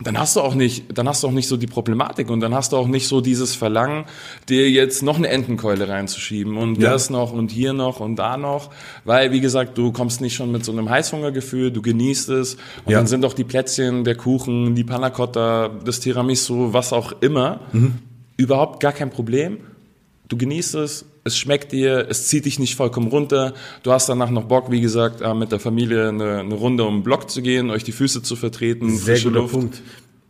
dann 0.00 0.18
hast 0.18 0.36
du 0.36 0.40
auch 0.40 0.54
nicht, 0.54 0.96
dann 0.96 1.08
hast 1.08 1.22
du 1.22 1.28
auch 1.28 1.32
nicht 1.32 1.48
so 1.48 1.56
die 1.56 1.66
Problematik 1.66 2.30
und 2.30 2.40
dann 2.40 2.54
hast 2.54 2.72
du 2.72 2.76
auch 2.76 2.86
nicht 2.86 3.08
so 3.08 3.20
dieses 3.20 3.56
Verlangen, 3.56 4.04
dir 4.48 4.70
jetzt 4.70 5.02
noch 5.02 5.16
eine 5.16 5.28
Entenkeule 5.28 5.88
reinzuschieben 5.88 6.56
und 6.56 6.78
ja. 6.78 6.90
das 6.90 7.10
noch 7.10 7.32
und 7.32 7.50
hier 7.50 7.72
noch 7.72 7.98
und 7.98 8.16
da 8.16 8.36
noch, 8.36 8.70
weil 9.04 9.32
wie 9.32 9.40
gesagt, 9.40 9.76
du 9.76 9.90
kommst 9.90 10.20
nicht 10.20 10.36
schon 10.36 10.52
mit 10.52 10.64
so 10.64 10.70
einem 10.72 10.88
Heißhungergefühl, 10.88 11.72
du 11.72 11.82
genießt 11.82 12.28
es 12.30 12.54
und 12.84 12.92
ja. 12.92 12.98
dann 12.98 13.08
sind 13.08 13.24
auch 13.24 13.34
die 13.34 13.44
Plätzchen, 13.44 14.04
der 14.04 14.14
Kuchen, 14.14 14.76
die 14.76 14.84
Panna 14.84 15.10
Cotta, 15.10 15.70
das 15.84 15.98
Tiramisu, 15.98 16.72
was 16.72 16.92
auch 16.92 17.12
immer, 17.20 17.60
mhm. 17.72 17.94
überhaupt 18.36 18.80
gar 18.80 18.92
kein 18.92 19.10
Problem. 19.10 19.58
Du 20.28 20.36
genießt 20.36 20.74
es, 20.76 21.06
es 21.24 21.38
schmeckt 21.38 21.72
dir, 21.72 22.06
es 22.08 22.26
zieht 22.26 22.44
dich 22.44 22.58
nicht 22.58 22.76
vollkommen 22.76 23.08
runter. 23.08 23.54
Du 23.82 23.92
hast 23.92 24.08
danach 24.08 24.30
noch 24.30 24.44
Bock, 24.44 24.70
wie 24.70 24.80
gesagt, 24.80 25.22
äh, 25.22 25.34
mit 25.34 25.52
der 25.52 25.58
Familie 25.58 26.08
eine, 26.08 26.40
eine 26.40 26.54
Runde 26.54 26.84
um 26.84 26.98
den 26.98 27.02
Block 27.02 27.30
zu 27.30 27.40
gehen, 27.40 27.70
euch 27.70 27.82
die 27.82 27.92
Füße 27.92 28.22
zu 28.22 28.36
vertreten. 28.36 28.96
Sehr 28.96 29.18
guter 29.18 29.40
Luft. 29.40 29.54
Punkt. 29.54 29.82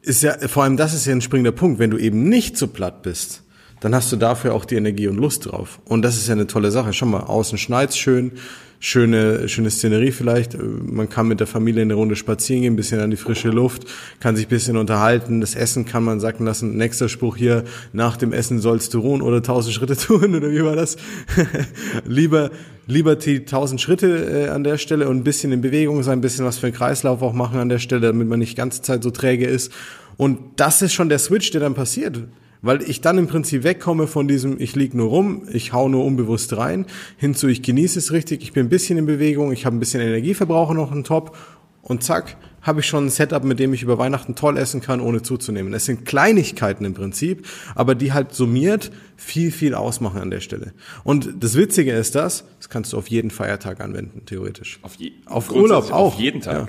Ist 0.03 0.23
ja, 0.23 0.37
vor 0.47 0.63
allem 0.63 0.77
das 0.77 0.95
ist 0.95 1.05
ja 1.07 1.13
ein 1.13 1.21
springender 1.21 1.53
Punkt. 1.53 1.81
Wenn 1.81 1.91
du 1.91 1.99
eben 1.99 2.29
nicht 2.29 2.57
so 2.57 2.69
platt 2.69 3.03
bist, 3.03 3.43
dann 3.81 3.95
hast 3.95 4.13
du 4.13 4.17
dafür 4.17 4.55
auch 4.55 4.65
die 4.65 4.77
Energie 4.77 5.09
und 5.09 5.17
Lust 5.17 5.47
drauf. 5.47 5.81
Und 5.85 6.03
das 6.03 6.17
ist 6.17 6.29
ja 6.29 6.35
eine 6.35 6.47
tolle 6.47 6.71
Sache. 6.71 6.93
Schau 6.93 7.07
mal, 7.07 7.25
außen 7.25 7.59
schneit's 7.59 7.99
schön, 7.99 8.33
schöne, 8.81 9.49
schöne 9.49 9.71
Szenerie 9.71 10.12
vielleicht. 10.12 10.57
Man 10.61 11.09
kann 11.09 11.29
mit 11.29 11.41
der 11.41 11.47
Familie 11.47 11.83
eine 11.83 11.95
Runde 11.95 12.17
spazieren 12.17 12.62
gehen, 12.62 12.75
ein 12.75 12.77
bisschen 12.77 13.01
an 13.01 13.11
die 13.11 13.17
frische 13.17 13.49
Luft, 13.49 13.87
kann 14.21 14.37
sich 14.37 14.47
ein 14.47 14.51
bisschen 14.51 14.77
unterhalten. 14.77 15.41
Das 15.41 15.55
Essen 15.55 15.85
kann 15.85 16.05
man 16.05 16.21
sacken 16.21 16.47
lassen. 16.47 16.77
Nächster 16.77 17.09
Spruch 17.09 17.37
hier, 17.37 17.64
nach 17.93 18.17
dem 18.17 18.33
Essen 18.33 18.61
sollst 18.61 18.95
du 18.95 19.01
ruhen 19.01 19.23
oder 19.23 19.43
tausend 19.43 19.75
Schritte 19.75 19.97
tun, 19.99 20.35
oder 20.35 20.51
wie 20.51 20.64
war 20.64 20.77
das? 20.77 20.97
lieber, 22.05 22.51
lieber 22.87 23.17
die 23.17 23.45
tausend 23.45 23.81
Schritte 23.81 24.47
äh, 24.47 24.49
an 24.49 24.64
der 24.64 24.79
Stelle 24.79 25.09
und 25.09 25.19
ein 25.19 25.25
bisschen 25.25 25.53
in 25.53 25.61
Bewegung 25.61 26.03
sein, 26.03 26.19
ein 26.19 26.23
bisschen 26.23 26.45
was 26.45 26.59
für 26.59 26.67
einen 26.69 26.77
Kreislauf 26.77 27.23
auch 27.23 27.33
machen 27.33 27.59
an 27.59 27.69
der 27.69 27.79
Stelle, 27.79 28.09
damit 28.09 28.29
man 28.29 28.38
nicht 28.38 28.57
ganze 28.57 28.83
Zeit 28.83 29.03
so 29.03 29.11
träge 29.11 29.47
ist. 29.47 29.73
Und 30.17 30.38
das 30.57 30.83
ist 30.83 30.93
schon 30.93 31.09
der 31.09 31.19
Switch, 31.19 31.51
der 31.51 31.61
dann 31.61 31.75
passiert 31.75 32.25
weil 32.62 32.83
ich 32.83 33.01
dann 33.01 33.18
im 33.18 33.27
Prinzip 33.27 33.64
wegkomme 33.64 34.07
von 34.07 34.29
diesem, 34.29 34.61
ich 34.61 34.75
lieg 34.77 34.94
nur 34.94 35.09
rum, 35.09 35.42
ich 35.53 35.73
hau 35.73 35.88
nur 35.88 36.05
unbewusst 36.05 36.57
rein, 36.57 36.87
hinzu, 37.16 37.49
ich 37.49 37.62
genieße 37.62 37.99
es 37.99 38.12
richtig, 38.12 38.42
ich 38.42 38.53
bin 38.53 38.66
ein 38.66 38.68
bisschen 38.68 38.99
in 38.99 39.07
Bewegung, 39.07 39.53
ich 39.53 39.66
habe 39.66 39.77
ein 39.77 39.81
bisschen 39.81 40.01
Energieverbrauch 40.01 40.73
noch 40.73 40.92
einen 40.92 41.05
Top 41.05 41.37
und 41.83 42.03
zack, 42.03 42.37
habe 42.61 42.81
ich 42.81 42.87
schon 42.87 43.07
ein 43.07 43.11
Setup, 43.11 43.44
mit 43.44 43.59
dem 43.59 43.73
ich 43.73 43.83
über 43.83 43.99
Weihnachten 43.99 44.35
toll 44.35 44.59
essen 44.59 44.81
kann, 44.81 45.01
ohne 45.01 45.23
zuzunehmen. 45.23 45.73
Es 45.73 45.87
sind 45.87 46.05
Kleinigkeiten 46.05 46.85
im 46.85 46.94
Prinzip, 46.94 47.47
aber 47.75 47.94
die 47.94 48.12
halt 48.12 48.35
summiert 48.35 48.90
viel, 49.16 49.51
viel 49.53 49.75
ausmachen 49.75 50.21
an 50.21 50.31
der 50.31 50.40
Stelle. 50.40 50.75
Und 51.05 51.31
das 51.40 51.57
Witzige 51.57 51.92
ist 51.92 52.14
das, 52.14 52.44
das 52.59 52.68
kannst 52.68 52.92
du 52.92 52.99
auf 52.99 53.09
jeden 53.09 53.31
Feiertag 53.31 53.81
anwenden, 53.81 54.23
theoretisch. 54.27 54.81
Auf, 54.83 54.97
je 54.97 55.12
auf 55.27 55.51
Urlaub 55.51 55.90
auch. 55.90 56.14
Auf 56.14 56.21
jeden 56.21 56.40
Tag. 56.40 56.55
Ja. 56.55 56.68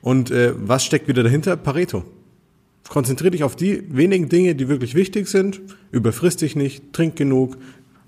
Und 0.00 0.30
äh, 0.30 0.52
was 0.56 0.84
steckt 0.84 1.08
wieder 1.08 1.22
dahinter? 1.22 1.56
Pareto. 1.56 2.04
Konzentriere 2.92 3.30
dich 3.30 3.42
auf 3.42 3.56
die 3.56 3.84
wenigen 3.88 4.28
Dinge, 4.28 4.54
die 4.54 4.68
wirklich 4.68 4.94
wichtig 4.94 5.26
sind. 5.26 5.62
Überfriss 5.92 6.36
dich 6.36 6.56
nicht, 6.56 6.92
trink 6.92 7.16
genug, 7.16 7.56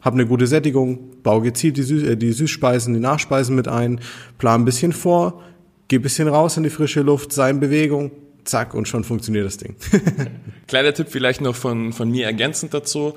hab 0.03 0.13
eine 0.13 0.27
gute 0.27 0.47
Sättigung, 0.47 1.23
bau 1.23 1.41
gezielt 1.41 1.79
die, 1.79 1.83
Süß 1.83 2.03
äh, 2.03 2.17
die 2.19 2.33
Süßspeisen, 2.33 2.93
die 2.93 3.01
Nachspeisen 3.01 3.57
mit 3.57 3.67
ein, 3.67 3.99
plan 4.37 4.61
ein 4.61 4.65
bisschen 4.67 4.93
vor, 4.93 5.41
geh 5.89 5.97
ein 5.97 6.03
bisschen 6.03 6.29
raus 6.29 6.59
in 6.59 6.65
die 6.65 6.69
frische 6.69 7.01
Luft, 7.01 7.33
sei 7.33 7.49
in 7.49 7.61
Bewegung, 7.61 8.11
zack, 8.45 8.75
und 8.75 8.87
schon 8.87 9.05
funktioniert 9.05 9.47
das 9.47 9.57
Ding. 9.57 9.75
Kleiner 10.69 10.93
Tipp 10.93 11.07
vielleicht 11.09 11.41
noch 11.41 11.57
von, 11.57 11.95
von 11.95 12.11
mir 12.11 12.27
ergänzend 12.27 12.75
dazu. 12.75 13.15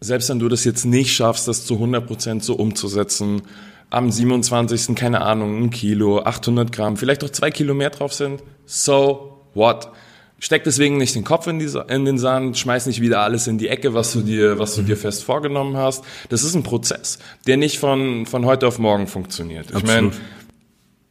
Selbst 0.00 0.28
wenn 0.30 0.40
du 0.40 0.48
das 0.48 0.64
jetzt 0.64 0.84
nicht 0.84 1.12
schaffst, 1.12 1.46
das 1.46 1.64
zu 1.64 1.74
100% 1.74 2.42
so 2.42 2.56
umzusetzen, 2.56 3.42
am 3.90 4.10
27. 4.10 4.96
keine 4.96 5.20
Ahnung, 5.20 5.62
ein 5.62 5.70
Kilo, 5.70 6.22
800 6.24 6.72
Gramm, 6.72 6.96
vielleicht 6.96 7.22
auch 7.22 7.30
zwei 7.30 7.52
Kilo 7.52 7.72
mehr 7.72 7.90
drauf 7.90 8.12
sind, 8.12 8.42
so 8.66 9.44
what? 9.54 9.92
Steck 10.40 10.62
deswegen 10.64 10.98
nicht 10.98 11.14
den 11.14 11.24
Kopf 11.24 11.46
in, 11.48 11.58
die, 11.58 11.68
in, 11.88 12.04
den 12.04 12.18
Sand, 12.18 12.56
schmeiß 12.56 12.86
nicht 12.86 13.00
wieder 13.00 13.20
alles 13.20 13.46
in 13.48 13.58
die 13.58 13.68
Ecke, 13.68 13.94
was 13.94 14.12
du 14.12 14.20
dir, 14.20 14.58
was 14.58 14.76
du 14.76 14.82
dir 14.82 14.96
fest 14.96 15.24
vorgenommen 15.24 15.76
hast. 15.76 16.04
Das 16.28 16.44
ist 16.44 16.54
ein 16.54 16.62
Prozess, 16.62 17.18
der 17.46 17.56
nicht 17.56 17.78
von, 17.78 18.24
von 18.24 18.46
heute 18.46 18.68
auf 18.68 18.78
morgen 18.78 19.08
funktioniert. 19.08 19.66
Ich 19.76 19.84
meine, 19.84 20.12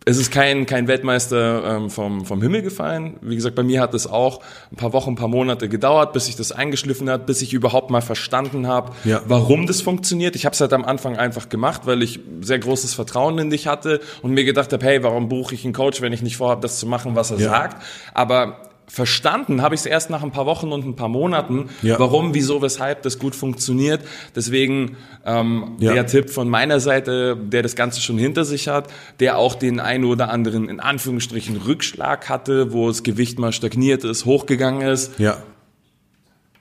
es 0.05 0.17
ist 0.17 0.31
kein, 0.31 0.65
kein 0.65 0.87
Weltmeister 0.87 1.75
ähm, 1.75 1.89
vom, 1.89 2.23
vom 2.23 2.41
Himmel 2.41 2.61
gefallen. 2.61 3.17
Wie 3.21 3.35
gesagt, 3.35 3.57
bei 3.57 3.63
mir 3.63 3.81
hat 3.81 3.93
es 3.93 4.07
auch 4.07 4.39
ein 4.71 4.77
paar 4.77 4.93
Wochen, 4.93 5.11
ein 5.11 5.15
paar 5.15 5.27
Monate 5.27 5.67
gedauert, 5.67 6.13
bis 6.13 6.27
sich 6.27 6.37
das 6.37 6.53
eingeschliffen 6.53 7.09
hat, 7.09 7.25
bis 7.25 7.41
ich 7.41 7.51
überhaupt 7.51 7.89
mal 7.89 7.99
verstanden 7.99 8.67
habe, 8.67 8.93
ja. 9.03 9.21
warum 9.25 9.67
das 9.67 9.81
funktioniert. 9.81 10.37
Ich 10.37 10.45
habe 10.45 10.53
es 10.53 10.61
halt 10.61 10.71
am 10.71 10.85
Anfang 10.85 11.17
einfach 11.17 11.49
gemacht, 11.49 11.81
weil 11.83 12.01
ich 12.01 12.21
sehr 12.39 12.59
großes 12.59 12.93
Vertrauen 12.93 13.37
in 13.39 13.49
dich 13.49 13.67
hatte 13.67 13.99
und 14.21 14.31
mir 14.31 14.45
gedacht 14.45 14.71
habe, 14.71 14.85
hey, 14.85 15.03
warum 15.03 15.27
buche 15.27 15.53
ich 15.53 15.65
einen 15.65 15.73
Coach, 15.73 15.99
wenn 15.99 16.13
ich 16.13 16.21
nicht 16.21 16.37
vorhabe, 16.37 16.61
das 16.61 16.79
zu 16.79 16.85
machen, 16.85 17.17
was 17.17 17.31
er 17.31 17.39
ja. 17.39 17.49
sagt. 17.49 17.83
Aber 18.13 18.66
verstanden 18.87 19.61
habe 19.61 19.75
ich 19.75 19.81
es 19.81 19.85
erst 19.85 20.09
nach 20.09 20.23
ein 20.23 20.31
paar 20.31 20.45
Wochen 20.45 20.71
und 20.71 20.85
ein 20.85 20.95
paar 20.95 21.09
Monaten, 21.09 21.69
ja. 21.81 21.99
warum, 21.99 22.33
wieso, 22.33 22.61
weshalb 22.61 23.01
das 23.01 23.19
gut 23.19 23.35
funktioniert. 23.35 24.01
Deswegen 24.35 24.95
ähm, 25.25 25.75
ja. 25.79 25.93
der 25.93 26.07
Tipp 26.07 26.29
von 26.29 26.49
meiner 26.49 26.79
Seite, 26.79 27.35
der 27.35 27.61
das 27.61 27.75
Ganze 27.75 28.01
schon 28.01 28.17
hinter 28.17 28.45
sich 28.45 28.69
hat, 28.69 28.87
der 29.19 29.37
auch 29.37 29.55
den 29.55 29.81
einen 29.81 30.05
oder 30.05 30.29
anderen 30.29 30.69
in 30.69 30.79
Anführungsstrichen 30.79 31.57
Rückschlag 31.57 32.29
hatte, 32.29 32.71
wo 32.71 32.87
das 32.87 33.03
Gewicht 33.03 33.39
mal 33.39 33.51
stagniert 33.51 34.05
ist, 34.05 34.25
hochgegangen 34.25 34.87
ist. 34.87 35.19
Ja. 35.19 35.43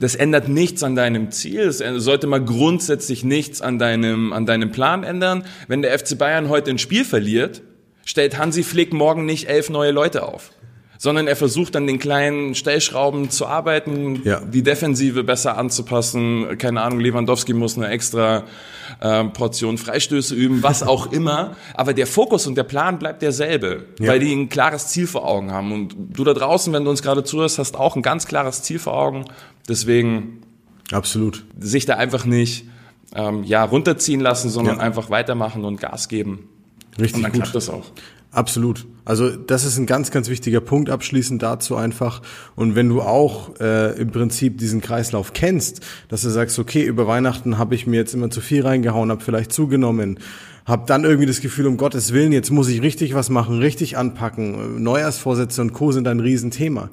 Das 0.01 0.15
ändert 0.15 0.49
nichts 0.49 0.83
an 0.83 0.95
deinem 0.95 1.31
Ziel. 1.31 1.61
Es 1.61 1.79
sollte 1.79 2.27
mal 2.27 2.45
grundsätzlich 2.45 3.25
nichts 3.25 3.63
an 3.63 3.79
deinem, 3.79 4.33
an 4.33 4.45
deinem 4.45 4.73
Plan 4.73 5.05
ändern. 5.05 5.45
Wenn 5.69 5.81
der 5.81 5.97
FC 5.99 6.19
Bayern 6.19 6.51
heute 6.51 6.71
ein 6.71 6.79
Spiel 6.79 7.05
verliert, 7.05 7.63
stellt 8.05 8.37
Hansi 8.37 8.63
Flick 8.63 8.93
morgen 8.93 9.25
nicht 9.25 9.49
elf 9.49 9.71
neue 9.71 9.93
Leute 9.93 10.25
auf 10.25 10.51
sondern 10.99 11.27
er 11.27 11.37
versucht 11.37 11.77
an 11.77 11.87
den 11.87 11.99
kleinen 11.99 12.55
Stellschrauben 12.55 13.31
zu 13.31 13.47
arbeiten, 13.47 14.23
ja. 14.25 14.41
die 14.41 14.63
Defensive 14.63 15.25
besser 15.25 15.57
anzupassen. 15.59 16.59
Keine 16.59 16.83
Ahnung, 16.83 17.01
Lewandowski 17.01 17.53
muss 17.53 17.77
eine 17.77 17.89
extra 17.89 18.45
äh, 19.01 19.25
Portion 19.25 19.79
Freistöße 19.79 20.35
üben, 20.35 20.63
was 20.63 20.83
auch 20.83 21.07
immer. 21.13 21.57
Aber 21.75 21.95
der 21.95 22.07
Fokus 22.07 22.47
und 22.47 22.57
der 22.57 22.65
Plan 22.65 22.99
bleibt 22.99 23.23
derselbe, 23.23 23.85
ja. 23.99 24.09
weil 24.09 24.21
die 24.21 24.33
ein 24.33 24.49
klares 24.49 24.89
Ziel 24.89 25.07
vor 25.07 25.27
Augen 25.27 25.51
haben. 25.51 25.73
Und 25.73 25.95
du 26.15 26.25
da 26.25 26.35
draußen, 26.35 26.73
wenn 26.73 26.85
du 26.85 26.91
uns 26.91 27.03
gerade 27.03 27.25
zuhörst, 27.25 27.59
hast 27.59 27.77
auch 27.77 27.97
ein 27.97 28.03
ganz 28.03 28.27
klares 28.27 28.63
Ziel 28.63 28.79
vor 28.79 28.95
Augen. 28.95 29.25
Deswegen 29.69 30.43
absolut 30.93 31.45
sich 31.59 31.87
da 31.87 31.95
einfach 31.95 32.25
nicht 32.25 32.67
ähm, 33.15 33.45
ja 33.45 33.65
runterziehen 33.65 34.21
lassen, 34.21 34.51
sondern 34.51 34.77
ja. 34.77 34.83
einfach 34.83 35.11
weitermachen 35.11 35.65
und 35.65 35.81
Gas 35.81 36.09
geben. 36.09 36.49
Richtig 36.99 37.17
und 37.17 37.23
dann 37.23 37.33
gut. 37.33 37.43
klappt 37.43 37.55
das 37.55 37.69
auch. 37.69 37.85
Absolut. 38.37 38.87
Also 39.07 39.31
das 39.31 39.65
ist 39.65 39.79
ein 39.79 39.87
ganz, 39.87 40.11
ganz 40.11 40.29
wichtiger 40.29 40.61
Punkt 40.61 40.91
abschließend 40.91 41.43
dazu 41.43 41.75
einfach. 41.75 42.21
Und 42.55 42.75
wenn 42.75 42.87
du 42.87 43.01
auch 43.01 43.59
äh, 43.61 43.99
im 43.99 44.11
Prinzip 44.11 44.59
diesen 44.59 44.83
Kreislauf 44.83 45.33
kennst, 45.33 45.81
dass 46.09 46.21
du 46.21 46.29
sagst, 46.29 46.59
okay, 46.59 46.85
über 46.85 47.07
Weihnachten 47.07 47.57
habe 47.57 47.75
ich 47.75 47.87
mir 47.87 47.97
jetzt 47.97 48.13
immer 48.13 48.29
zu 48.29 48.43
viel 48.43 48.61
reingehauen, 48.61 49.11
habe 49.11 49.25
vielleicht 49.25 49.53
zugenommen, 49.53 50.19
habe 50.67 50.85
dann 50.87 51.05
irgendwie 51.05 51.25
das 51.25 51.41
Gefühl, 51.41 51.67
um 51.67 51.79
Gottes 51.79 52.13
Willen, 52.13 52.31
jetzt 52.31 52.51
muss 52.51 52.69
ich 52.69 52.83
richtig 52.83 53.15
was 53.15 53.31
machen, 53.31 53.59
richtig 53.59 53.97
anpacken. 53.97 54.83
Neujahrsvorsätze 54.83 55.63
und 55.63 55.73
Co. 55.73 55.93
sind 55.93 56.07
ein 56.07 56.21
Riesenthema. 56.21 56.91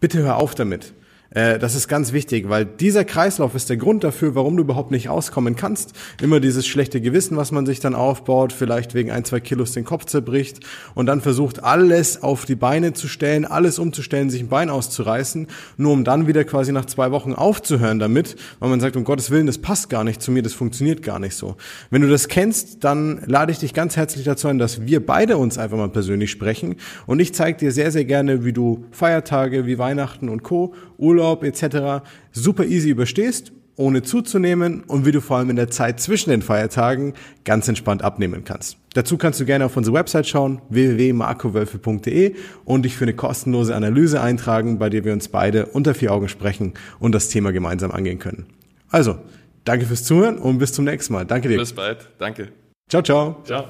Bitte 0.00 0.20
hör 0.20 0.36
auf 0.36 0.54
damit. 0.54 0.94
Äh, 1.30 1.58
das 1.58 1.74
ist 1.74 1.88
ganz 1.88 2.12
wichtig, 2.12 2.48
weil 2.48 2.64
dieser 2.64 3.04
Kreislauf 3.04 3.54
ist 3.54 3.70
der 3.70 3.76
Grund 3.76 4.04
dafür, 4.04 4.34
warum 4.34 4.56
du 4.56 4.62
überhaupt 4.62 4.90
nicht 4.90 5.08
auskommen 5.08 5.56
kannst. 5.56 5.92
Immer 6.22 6.40
dieses 6.40 6.66
schlechte 6.66 7.00
Gewissen, 7.00 7.36
was 7.36 7.52
man 7.52 7.66
sich 7.66 7.80
dann 7.80 7.94
aufbaut, 7.94 8.52
vielleicht 8.52 8.94
wegen 8.94 9.10
ein, 9.10 9.24
zwei 9.24 9.40
Kilos 9.40 9.72
den 9.72 9.84
Kopf 9.84 10.04
zerbricht 10.04 10.60
und 10.94 11.06
dann 11.06 11.20
versucht, 11.20 11.62
alles 11.64 12.22
auf 12.22 12.44
die 12.44 12.54
Beine 12.54 12.92
zu 12.92 13.08
stellen, 13.08 13.44
alles 13.44 13.78
umzustellen, 13.78 14.30
sich 14.30 14.42
ein 14.42 14.48
Bein 14.48 14.70
auszureißen, 14.70 15.48
nur 15.76 15.92
um 15.92 16.04
dann 16.04 16.26
wieder 16.26 16.44
quasi 16.44 16.72
nach 16.72 16.86
zwei 16.86 17.10
Wochen 17.10 17.34
aufzuhören 17.34 17.98
damit, 17.98 18.36
weil 18.60 18.70
man 18.70 18.80
sagt, 18.80 18.96
um 18.96 19.04
Gottes 19.04 19.30
Willen, 19.30 19.46
das 19.46 19.58
passt 19.58 19.90
gar 19.90 20.04
nicht 20.04 20.22
zu 20.22 20.30
mir, 20.30 20.42
das 20.42 20.52
funktioniert 20.52 21.02
gar 21.02 21.18
nicht 21.18 21.34
so. 21.34 21.56
Wenn 21.90 22.02
du 22.02 22.08
das 22.08 22.28
kennst, 22.28 22.84
dann 22.84 23.22
lade 23.26 23.52
ich 23.52 23.58
dich 23.58 23.74
ganz 23.74 23.96
herzlich 23.96 24.24
dazu 24.24 24.48
ein, 24.48 24.58
dass 24.58 24.86
wir 24.86 25.04
beide 25.04 25.36
uns 25.36 25.58
einfach 25.58 25.76
mal 25.76 25.88
persönlich 25.88 26.30
sprechen 26.30 26.76
und 27.06 27.20
ich 27.20 27.34
zeige 27.34 27.58
dir 27.58 27.72
sehr, 27.72 27.90
sehr 27.90 28.04
gerne, 28.04 28.44
wie 28.44 28.52
du 28.52 28.84
Feiertage 28.90 29.66
wie 29.66 29.78
Weihnachten 29.78 30.28
und 30.28 30.42
Co 30.42 30.74
Urlaub 31.16 31.42
etc. 31.44 32.04
super 32.32 32.64
easy 32.64 32.90
überstehst, 32.90 33.52
ohne 33.76 34.02
zuzunehmen 34.02 34.82
und 34.84 35.06
wie 35.06 35.12
du 35.12 35.20
vor 35.20 35.38
allem 35.38 35.50
in 35.50 35.56
der 35.56 35.70
Zeit 35.70 36.00
zwischen 36.00 36.30
den 36.30 36.42
Feiertagen 36.42 37.14
ganz 37.44 37.68
entspannt 37.68 38.02
abnehmen 38.02 38.44
kannst. 38.44 38.78
Dazu 38.94 39.18
kannst 39.18 39.40
du 39.40 39.44
gerne 39.44 39.66
auf 39.66 39.76
unsere 39.76 39.94
Website 39.94 40.26
schauen, 40.26 40.62
www.markowölfe.de 40.70 42.34
und 42.64 42.84
dich 42.84 42.96
für 42.96 43.04
eine 43.04 43.14
kostenlose 43.14 43.74
Analyse 43.74 44.20
eintragen, 44.20 44.78
bei 44.78 44.88
der 44.88 45.04
wir 45.04 45.12
uns 45.12 45.28
beide 45.28 45.66
unter 45.66 45.94
vier 45.94 46.12
Augen 46.12 46.28
sprechen 46.28 46.74
und 46.98 47.14
das 47.14 47.28
Thema 47.28 47.52
gemeinsam 47.52 47.90
angehen 47.90 48.18
können. 48.18 48.46
Also, 48.90 49.18
danke 49.64 49.84
fürs 49.84 50.04
Zuhören 50.04 50.38
und 50.38 50.58
bis 50.58 50.72
zum 50.72 50.84
nächsten 50.84 51.12
Mal. 51.12 51.26
Danke 51.26 51.48
dir. 51.48 51.58
Bis 51.58 51.74
bald. 51.74 52.08
Danke. 52.18 52.48
Ciao, 52.88 53.02
ciao. 53.02 53.42
Ciao. 53.44 53.66